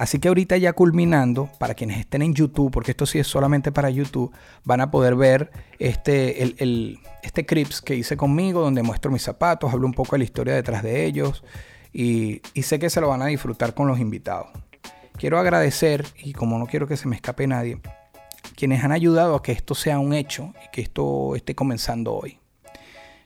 Así 0.04 0.20
que 0.20 0.28
ahorita 0.28 0.58
ya 0.58 0.74
culminando, 0.74 1.50
para 1.60 1.76
quienes 1.76 1.98
estén 1.98 2.24
en 2.24 2.34
YouTube, 2.34 2.70
porque 2.72 2.92
esto 2.92 3.06
sí 3.06 3.20
es 3.20 3.28
solamente 3.28 3.72
para 3.72 3.89
YouTube, 3.89 4.34
van 4.66 4.82
a 4.82 4.92
poder 4.92 5.16
ver 5.16 5.50
este, 5.80 6.44
el, 6.44 7.00
este 7.22 7.46
Crips 7.46 7.82
que 7.82 7.96
hice 7.96 8.18
conmigo, 8.18 8.60
donde 8.60 8.84
muestro 8.84 9.12
mis 9.12 9.22
zapatos, 9.22 9.72
hablo 9.72 9.88
un 9.88 9.94
poco 9.94 10.18
de 10.18 10.18
la 10.18 10.24
historia 10.26 10.56
detrás 10.56 10.84
de 10.84 11.06
ellos 11.06 11.46
y, 11.94 12.42
y 12.54 12.63
sé 12.63 12.80
que 12.80 12.89
se 12.89 13.00
lo 13.00 13.08
van 13.08 13.22
a 13.22 13.28
disfrutar 13.28 13.74
con 13.74 13.88
los 13.88 13.98
invitados. 13.98 14.50
Quiero 15.13 15.39
agradecer, 15.39 16.06
y 16.18 16.34
como 16.34 16.60
no 16.60 16.68
quiero 16.68 16.86
que 16.86 16.98
se 16.98 17.08
me 17.08 17.16
escape 17.16 17.48
nadie, 17.48 17.80
quienes 18.58 18.84
han 18.84 18.92
ayudado 18.92 19.36
a 19.36 19.42
que 19.42 19.54
esto 19.54 19.74
sea 19.74 20.00
un 20.00 20.12
hecho 20.12 20.54
y 20.66 20.70
que 20.74 20.82
esto 20.82 21.34
esté 21.38 21.56
comenzando 21.56 22.13
hoy. 22.13 22.42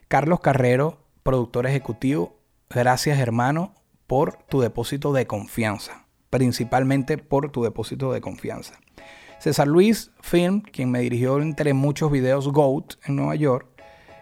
Carlos 0.09 0.41
Carrero, 0.41 0.99
productor 1.23 1.65
ejecutivo, 1.65 2.37
gracias 2.69 3.17
hermano 3.17 3.73
por 4.05 4.37
tu 4.43 4.61
depósito 4.61 5.11
de 5.11 5.25
confianza 5.25 6.06
principalmente 6.29 7.17
por 7.17 7.51
tu 7.51 7.63
depósito 7.63 8.11
de 8.11 8.21
confianza. 8.21 8.79
César 9.39 9.67
Luis 9.67 10.11
Film, 10.21 10.61
quien 10.61 10.89
me 10.91 10.99
dirigió 10.99 11.39
entre 11.39 11.73
muchos 11.73 12.11
videos 12.11 12.51
GOAT 12.51 12.95
en 13.05 13.15
Nueva 13.15 13.35
York, 13.35 13.67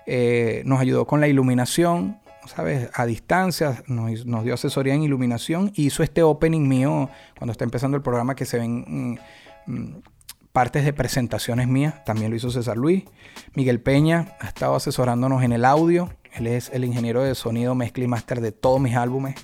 eh, 0.05 0.61
nos 0.65 0.79
ayudó 0.79 1.07
con 1.07 1.21
la 1.21 1.27
iluminación, 1.27 2.19
¿sabes? 2.45 2.89
A 2.93 3.05
distancia, 3.05 3.83
nos, 3.87 4.43
dio 4.43 4.53
asesoría 4.53 4.93
en 4.93 5.03
iluminación 5.03 5.71
hizo 5.75 6.03
este 6.03 6.21
opening 6.21 6.67
mío 6.67 7.09
cuando 7.37 7.51
está 7.51 7.63
empezando 7.63 7.97
el 7.97 8.03
programa 8.03 8.35
que 8.35 8.45
se 8.45 8.59
ven 8.59 8.85
mm, 8.87 9.71
mm, 9.71 10.01
partes 10.51 10.85
de 10.85 10.93
presentaciones 10.93 11.67
mías, 11.67 12.03
también 12.05 12.29
lo 12.29 12.37
hizo 12.37 12.51
César 12.51 12.77
Luis. 12.77 13.03
Miguel 13.55 13.81
Peña 13.81 14.35
ha 14.39 14.47
estado 14.47 14.75
asesorándonos 14.75 15.43
en 15.43 15.53
el 15.53 15.65
audio, 15.65 16.09
él 16.33 16.47
es 16.47 16.69
el 16.71 16.85
ingeniero 16.85 17.23
de 17.23 17.33
sonido, 17.33 17.73
mezcla 17.75 18.03
y 18.03 18.07
máster 18.07 18.41
de 18.41 18.51
todos 18.51 18.79
mis 18.79 18.95
álbumes. 18.95 19.35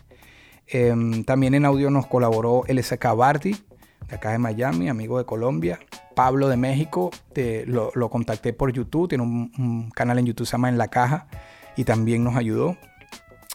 Em, 0.67 1.24
también 1.24 1.54
en 1.54 1.65
audio 1.65 1.89
nos 1.89 2.08
colaboró 2.08 2.63
LSK 2.67 3.15
Barty, 3.15 3.56
de 4.08 4.15
acá 4.15 4.32
de 4.32 4.38
Miami, 4.38 4.89
amigo 4.89 5.17
de 5.17 5.26
Colombia. 5.26 5.80
Pablo 6.15 6.47
de 6.50 6.58
México, 6.58 7.12
lo, 7.65 8.10
contacté 8.10 8.54
por 8.54 8.71
YouTube, 8.71 9.10
tiene 9.10 9.24
un, 9.24 9.91
canal 9.95 10.19
en 10.19 10.26
YouTube 10.26 10.45
se 10.45 10.52
llama 10.52 10.69
En 10.69 10.78
la 10.78 10.89
Caja 10.89 11.28
y 11.76 11.84
también 11.84 12.24
nos 12.24 12.36
ayudó. 12.36 12.78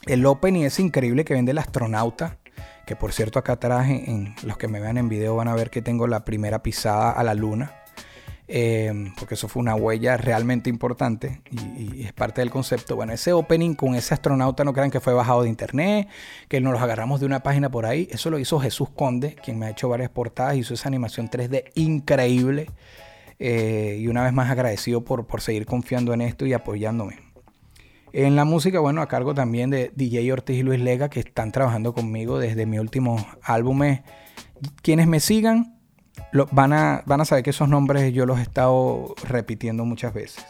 El 0.06 0.24
opening 0.24 0.64
es 0.64 0.78
increíble 0.78 1.24
que 1.24 1.34
vende 1.34 1.52
el 1.52 1.58
astronauta, 1.58 2.38
que 2.86 2.96
por 2.96 3.12
cierto 3.12 3.38
acá 3.38 3.54
atrás, 3.54 3.88
en 3.88 4.34
los 4.42 4.56
que 4.56 4.68
me 4.68 4.80
vean 4.80 4.98
en 4.98 5.08
video 5.08 5.36
van 5.36 5.48
a 5.48 5.54
ver 5.54 5.70
que 5.70 5.82
tengo 5.82 6.06
la 6.06 6.24
primera 6.24 6.62
pisada 6.62 7.10
a 7.10 7.22
la 7.24 7.34
luna. 7.34 7.72
Em, 8.48 9.12
porque 9.16 9.34
eso 9.34 9.48
fue 9.48 9.60
una 9.60 9.74
huella 9.74 10.16
realmente 10.16 10.70
importante 10.70 11.40
y, 11.50 12.04
es 12.04 12.12
parte 12.12 12.40
del 12.40 12.50
concepto. 12.50 12.94
Bueno, 12.94 13.12
ese 13.12 13.32
opening 13.32 13.74
con 13.74 13.96
ese 13.96 14.14
astronauta 14.14 14.62
no 14.62 14.72
crean 14.72 14.90
que 14.90 15.00
fue 15.00 15.12
bajado 15.14 15.42
de 15.42 15.48
internet, 15.48 16.08
que 16.48 16.60
nos 16.60 16.72
los 16.72 16.80
agarramos 16.80 17.18
de 17.18 17.26
una 17.26 17.42
página 17.42 17.70
por 17.70 17.86
ahí. 17.86 18.08
Eso 18.10 18.30
lo 18.30 18.38
hizo 18.38 18.60
Jesús 18.60 18.88
Conde, 18.90 19.34
quien 19.34 19.58
me 19.58 19.66
ha 19.66 19.70
hecho 19.70 19.88
varias 19.88 20.10
portadas, 20.10 20.56
hizo 20.56 20.74
esa 20.74 20.88
animación 20.88 21.28
3D 21.28 21.72
increíble. 21.74 22.70
Eh, 23.38 23.98
y 24.00 24.08
una 24.08 24.22
vez 24.22 24.32
más 24.32 24.50
agradecido 24.50 25.04
por, 25.04 25.26
por 25.26 25.40
seguir 25.40 25.66
confiando 25.66 26.14
en 26.14 26.22
esto 26.22 26.46
y 26.46 26.52
apoyándome. 26.52 27.18
En 28.12 28.34
la 28.36 28.44
música, 28.44 28.80
bueno, 28.80 29.02
a 29.02 29.08
cargo 29.08 29.34
también 29.34 29.68
de 29.68 29.90
DJ 29.94 30.32
Ortiz 30.32 30.56
y 30.56 30.62
Luis 30.62 30.80
Lega, 30.80 31.10
que 31.10 31.20
están 31.20 31.52
trabajando 31.52 31.92
conmigo 31.92 32.38
desde 32.38 32.64
mi 32.64 32.78
último 32.78 33.26
álbum. 33.42 33.82
Quienes 34.80 35.06
me 35.06 35.20
sigan, 35.20 35.75
van, 36.52 36.72
a, 36.72 37.02
van 37.06 37.20
a 37.20 37.24
saber 37.24 37.44
que 37.44 37.50
esos 37.50 37.68
nombres 37.68 38.12
yo 38.12 38.26
los 38.26 38.38
he 38.38 38.42
estado 38.42 39.14
repitiendo 39.24 39.84
muchas 39.84 40.12
veces. 40.12 40.44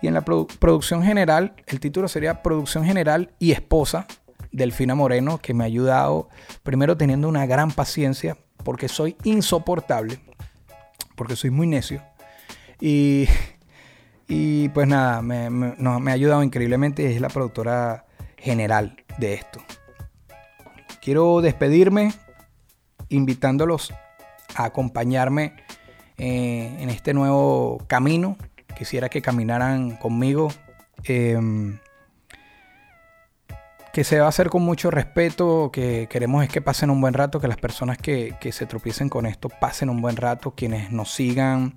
Y 0.00 0.06
en 0.06 0.14
la 0.14 0.22
producción 0.22 1.02
general, 1.02 1.54
el 1.66 1.80
título 1.80 2.08
sería 2.08 2.42
Producción 2.42 2.84
General 2.84 3.32
y 3.38 3.52
Esposa, 3.52 4.06
Delfina 4.52 4.94
Moreno, 4.94 5.38
que 5.38 5.54
me 5.54 5.64
ha 5.64 5.66
ayudado, 5.66 6.28
primero 6.62 6.96
teniendo 6.96 7.28
una 7.28 7.46
gran 7.46 7.70
paciencia, 7.72 8.36
porque 8.64 8.88
soy 8.88 9.16
insoportable, 9.24 10.20
porque 11.16 11.36
soy 11.36 11.50
muy 11.50 11.66
necio. 11.66 12.02
Y, 12.80 13.26
y 14.28 14.68
pues 14.68 14.86
nada, 14.86 15.20
me, 15.20 15.46
ha 15.46 16.12
ayudado 16.12 16.42
increíblemente 16.42 17.02
y 17.02 17.06
es 17.06 17.20
la 17.20 17.28
productora 17.28 18.06
general 18.36 19.04
de 19.18 19.34
esto. 19.34 19.60
Quiero 21.02 21.40
despedirme 21.40 22.12
invitándolos 23.08 23.92
acompañarme 24.64 25.54
eh, 26.16 26.76
en 26.80 26.90
este 26.90 27.14
nuevo 27.14 27.78
camino. 27.86 28.36
Quisiera 28.76 29.08
que 29.08 29.22
caminaran 29.22 29.96
conmigo. 29.96 30.48
Em, 31.04 31.78
que 33.92 34.04
se 34.04 34.20
va 34.20 34.26
a 34.26 34.28
hacer 34.28 34.48
con 34.48 34.62
mucho 34.62 34.90
respeto, 34.90 35.70
que 35.72 36.06
queremos 36.08 36.44
es 36.44 36.50
que 36.50 36.60
pasen 36.60 36.90
un 36.90 37.00
buen 37.00 37.14
rato, 37.14 37.40
que 37.40 37.48
las 37.48 37.56
personas 37.56 37.98
que, 37.98 38.36
se 38.52 38.66
tropiecen 38.66 39.08
con 39.08 39.26
esto 39.26 39.48
pasen 39.48 39.90
un 39.90 40.00
buen 40.00 40.16
rato, 40.16 40.52
quienes 40.52 40.92
nos 40.92 41.12
sigan, 41.12 41.76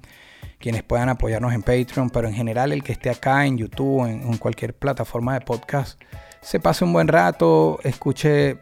quienes 0.60 0.84
puedan 0.84 1.10
apoyarnos 1.10 1.54
en 1.54 1.64
Patreon, 1.64 2.10
pero 2.10 2.28
en 2.28 2.36
general 2.36 2.74
el 2.74 2.84
que 2.84 2.92
esté 2.92 3.10
acá 3.10 3.46
en 3.46 3.58
YouTube, 3.58 4.06
en, 4.06 4.22
en 4.22 4.38
cualquier 4.38 4.76
plataforma 4.76 5.34
de 5.34 5.42
podcast, 5.42 6.00
se 6.42 6.60
pase 6.60 6.84
un 6.84 6.94
buen 6.94 7.08
rato, 7.08 7.80
escuche 7.84 8.58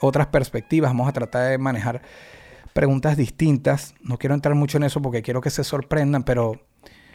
otras 0.00 0.26
perspectivas, 0.28 0.90
vamos 0.90 1.08
a 1.08 1.12
tratar 1.12 1.50
de 1.50 1.58
manejar 1.58 2.02
preguntas 2.72 3.16
distintas. 3.16 3.94
No 4.02 4.18
quiero 4.18 4.34
entrar 4.34 4.54
mucho 4.54 4.78
en 4.78 4.84
eso 4.84 5.00
porque 5.00 5.22
quiero 5.22 5.40
que 5.40 5.50
se 5.50 5.64
sorprendan, 5.64 6.22
pero 6.22 6.60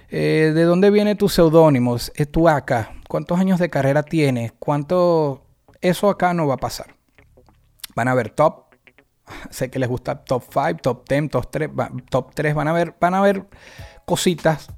eh, 0.10 0.52
¿de 0.54 0.64
dónde 0.64 0.90
viene 0.90 1.16
tu 1.16 1.30
seudónimo? 1.30 1.96
¿Es 1.96 2.32
tu 2.32 2.48
acá? 2.48 2.94
¿Cuántos 3.08 3.40
años 3.40 3.60
de 3.60 3.70
carrera 3.70 4.04
tienes? 4.04 4.54
¿Cuánto? 4.58 5.46
Eso 5.82 6.10
acá 6.10 6.34
no 6.34 6.48
va 6.48 6.56
a 6.56 6.58
pasar. 6.58 6.96
Van 7.96 8.08
a 8.08 8.14
ver 8.14 8.30
top. 8.30 8.66
Sé 9.50 9.70
que 9.70 9.80
les 9.80 9.90
gusta 9.90 10.24
top 10.24 10.44
5, 10.52 10.80
top 10.82 11.10
10, 11.10 11.30
top 11.30 11.52
3, 11.52 11.70
top 12.10 12.34
3. 12.34 12.56
Van 12.56 12.68
a 12.68 12.74
ver, 12.74 12.96
van 13.00 13.14
a 13.14 13.22
ver 13.22 13.46
cositas 14.06 14.70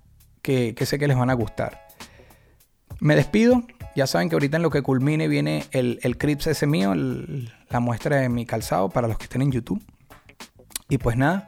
que, 0.42 0.76
sé 0.86 0.98
que 0.98 1.08
les 1.08 1.18
van 1.18 1.30
a 1.30 1.34
gustar. 1.34 1.88
Me 3.00 3.15
despido. 3.15 3.63
Ya 3.96 4.08
saben 4.08 4.30
que 4.30 4.36
ahorita 4.36 4.58
en 4.58 4.63
lo 4.63 4.70
que 4.70 4.82
culmine 4.82 5.28
viene 5.28 5.65
el, 5.72 6.00
el 6.04 6.18
Crips 6.18 6.48
ese 6.48 6.68
mío, 6.68 6.94
la 6.96 7.80
muestra 7.80 8.18
de 8.18 8.30
mi 8.30 8.46
calzado 8.46 8.89
para 8.89 9.08
los 9.08 9.18
que 9.18 9.26
estén 9.26 9.42
en 9.42 9.52
YouTube. 9.52 9.84
Y 10.89 10.97
pues 10.97 11.15
nada, 11.15 11.47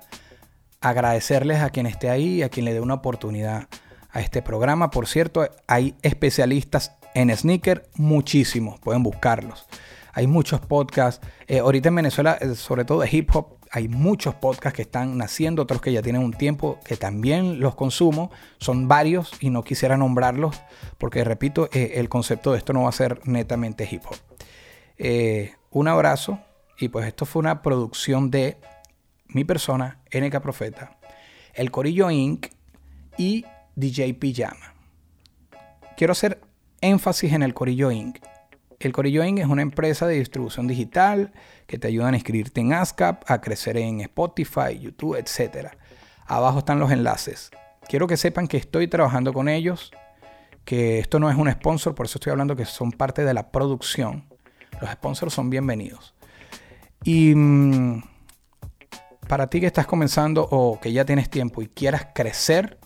agradecerles 0.80 1.62
a 1.62 1.72
quien 1.72 1.88
esté 1.88 2.10
ahí, 2.10 2.44
a 2.44 2.50
quien 2.50 2.66
le 2.66 2.74
dé 2.74 2.80
una 2.80 2.96
oportunidad 2.96 3.68
a 4.12 4.22
este 4.22 4.42
programa. 4.42 4.92
Por 4.92 5.08
cierto, 5.08 5.50
hay 5.68 5.96
especialistas 6.04 6.94
en 7.14 7.36
sneaker, 7.36 7.90
muchísimos, 7.96 8.80
pueden 8.80 9.04
buscarlos. 9.04 9.66
Hay 10.14 10.28
muchos 10.28 10.60
podcasts. 10.60 11.26
Eh, 11.48 11.60
ahorita 11.60 11.90
en 11.90 11.96
Venezuela, 11.96 12.38
eh, 12.40 12.56
sobre 12.56 12.86
todo 12.86 13.02
de 13.02 13.10
hip 13.12 13.30
hop, 13.34 13.58
hay 13.72 13.88
muchos 13.88 14.36
podcasts 14.36 14.76
que 14.76 14.82
están 14.82 15.18
naciendo, 15.18 15.62
otros 15.62 15.82
que 15.82 15.94
ya 15.94 16.02
tienen 16.02 16.22
un 16.22 16.34
tiempo, 16.34 16.80
que 16.84 16.98
también 16.98 17.62
los 17.62 17.76
consumo. 17.76 18.30
Son 18.60 18.90
varios 18.90 19.32
y 19.40 19.50
no 19.50 19.64
quisiera 19.64 19.96
nombrarlos 19.96 20.62
porque, 20.98 21.24
repito, 21.24 21.70
eh, 21.72 21.94
el 21.96 22.10
concepto 22.10 22.52
de 22.52 22.58
esto 22.58 22.74
no 22.74 22.84
va 22.84 22.90
a 22.90 22.94
ser 22.94 23.22
netamente 23.26 23.88
hip 23.90 24.04
hop. 24.06 24.18
un 25.72 25.88
abrazo 25.88 26.40
y 26.78 26.90
pues 26.90 27.08
esto 27.08 27.26
fue 27.26 27.40
una 27.40 27.62
producción 27.62 28.30
de 28.30 28.58
mi 29.34 29.44
persona, 29.44 30.00
NK 30.14 30.40
Profeta, 30.42 30.98
El 31.54 31.72
Corillo 31.72 32.10
Inc. 32.12 32.48
y 33.18 33.46
DJ 33.76 34.14
Pijama. 34.16 34.74
Quiero 35.98 36.12
hacer 36.12 36.42
énfasis 36.82 37.34
en 37.34 37.44
el 37.44 37.54
Corillo 37.54 37.92
Inc. 37.92 38.18
El 38.80 38.92
Corillo 38.92 39.24
Inc. 39.24 39.40
es 39.40 39.46
una 39.46 39.62
empresa 39.62 40.08
de 40.08 40.16
distribución 40.16 40.68
digital 40.68 41.32
que 41.68 41.78
te 41.78 41.88
ayuda 41.88 42.10
a 42.10 42.14
inscribirte 42.14 42.62
en 42.62 42.74
ASCAP, 42.74 43.24
a 43.30 43.40
crecer 43.40 43.78
en 43.78 44.02
Spotify, 44.02 44.80
YouTube, 44.80 45.16
etc. 45.16 45.70
Abajo 46.26 46.60
están 46.60 46.80
los 46.80 46.92
enlaces. 46.92 47.52
quiero 47.88 48.08
que 48.08 48.18
sepan 48.18 48.48
que 48.48 48.58
estoy 48.58 48.88
trabajando 48.88 49.34
con 49.34 49.50
ellos, 49.50 49.92
que 50.66 51.00
esto 51.00 51.20
no 51.20 51.30
es 51.30 51.38
un 51.38 51.52
sponsor, 51.52 51.96
por 51.96 52.06
eso 52.06 52.18
estoy 52.18 52.32
hablando 52.32 52.56
que 52.56 52.66
son 52.66 52.92
parte 52.92 53.24
de 53.24 53.34
la 53.34 53.52
producción. 53.52 54.26
Los 54.80 54.90
sponsors 54.92 55.34
son 55.34 55.50
bienvenidos. 55.50 56.16
Y 57.04 57.34
mm, 57.36 58.04
para 59.32 59.48
ti 59.48 59.62
que 59.62 59.66
estás 59.66 59.88
comenzando 59.88 60.46
o 60.52 60.78
que 60.82 60.92
ya 60.92 61.06
tienes 61.06 61.30
tiempo 61.30 61.62
y 61.62 61.68
quieras 61.68 62.08
crecer, 62.14 62.78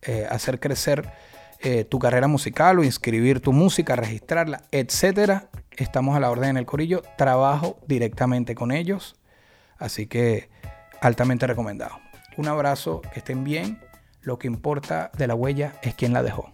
eh, 0.00 0.26
hacer 0.28 0.58
crecer 0.58 1.12
eh, 1.60 1.84
tu 1.84 2.00
carrera 2.00 2.26
musical 2.26 2.80
o 2.80 2.82
inscribir 2.82 3.38
tu 3.38 3.52
música, 3.52 3.94
registrarla, 3.94 4.62
etcétera, 4.72 5.48
estamos 5.70 6.16
a 6.16 6.18
la 6.18 6.32
orden 6.32 6.50
en 6.50 6.56
el 6.56 6.66
Corillo. 6.66 7.04
Trabajo 7.16 7.78
directamente 7.86 8.56
con 8.56 8.72
ellos. 8.72 9.14
Así 9.78 10.08
que 10.08 10.50
altamente 11.00 11.46
recomendado. 11.46 12.00
Un 12.36 12.48
abrazo, 12.48 13.00
que 13.12 13.20
estén 13.20 13.44
bien. 13.44 13.78
Lo 14.22 14.40
que 14.40 14.48
importa 14.48 15.12
de 15.16 15.28
la 15.28 15.36
huella 15.36 15.74
es 15.82 15.94
quién 15.94 16.12
la 16.12 16.24
dejó. 16.24 16.52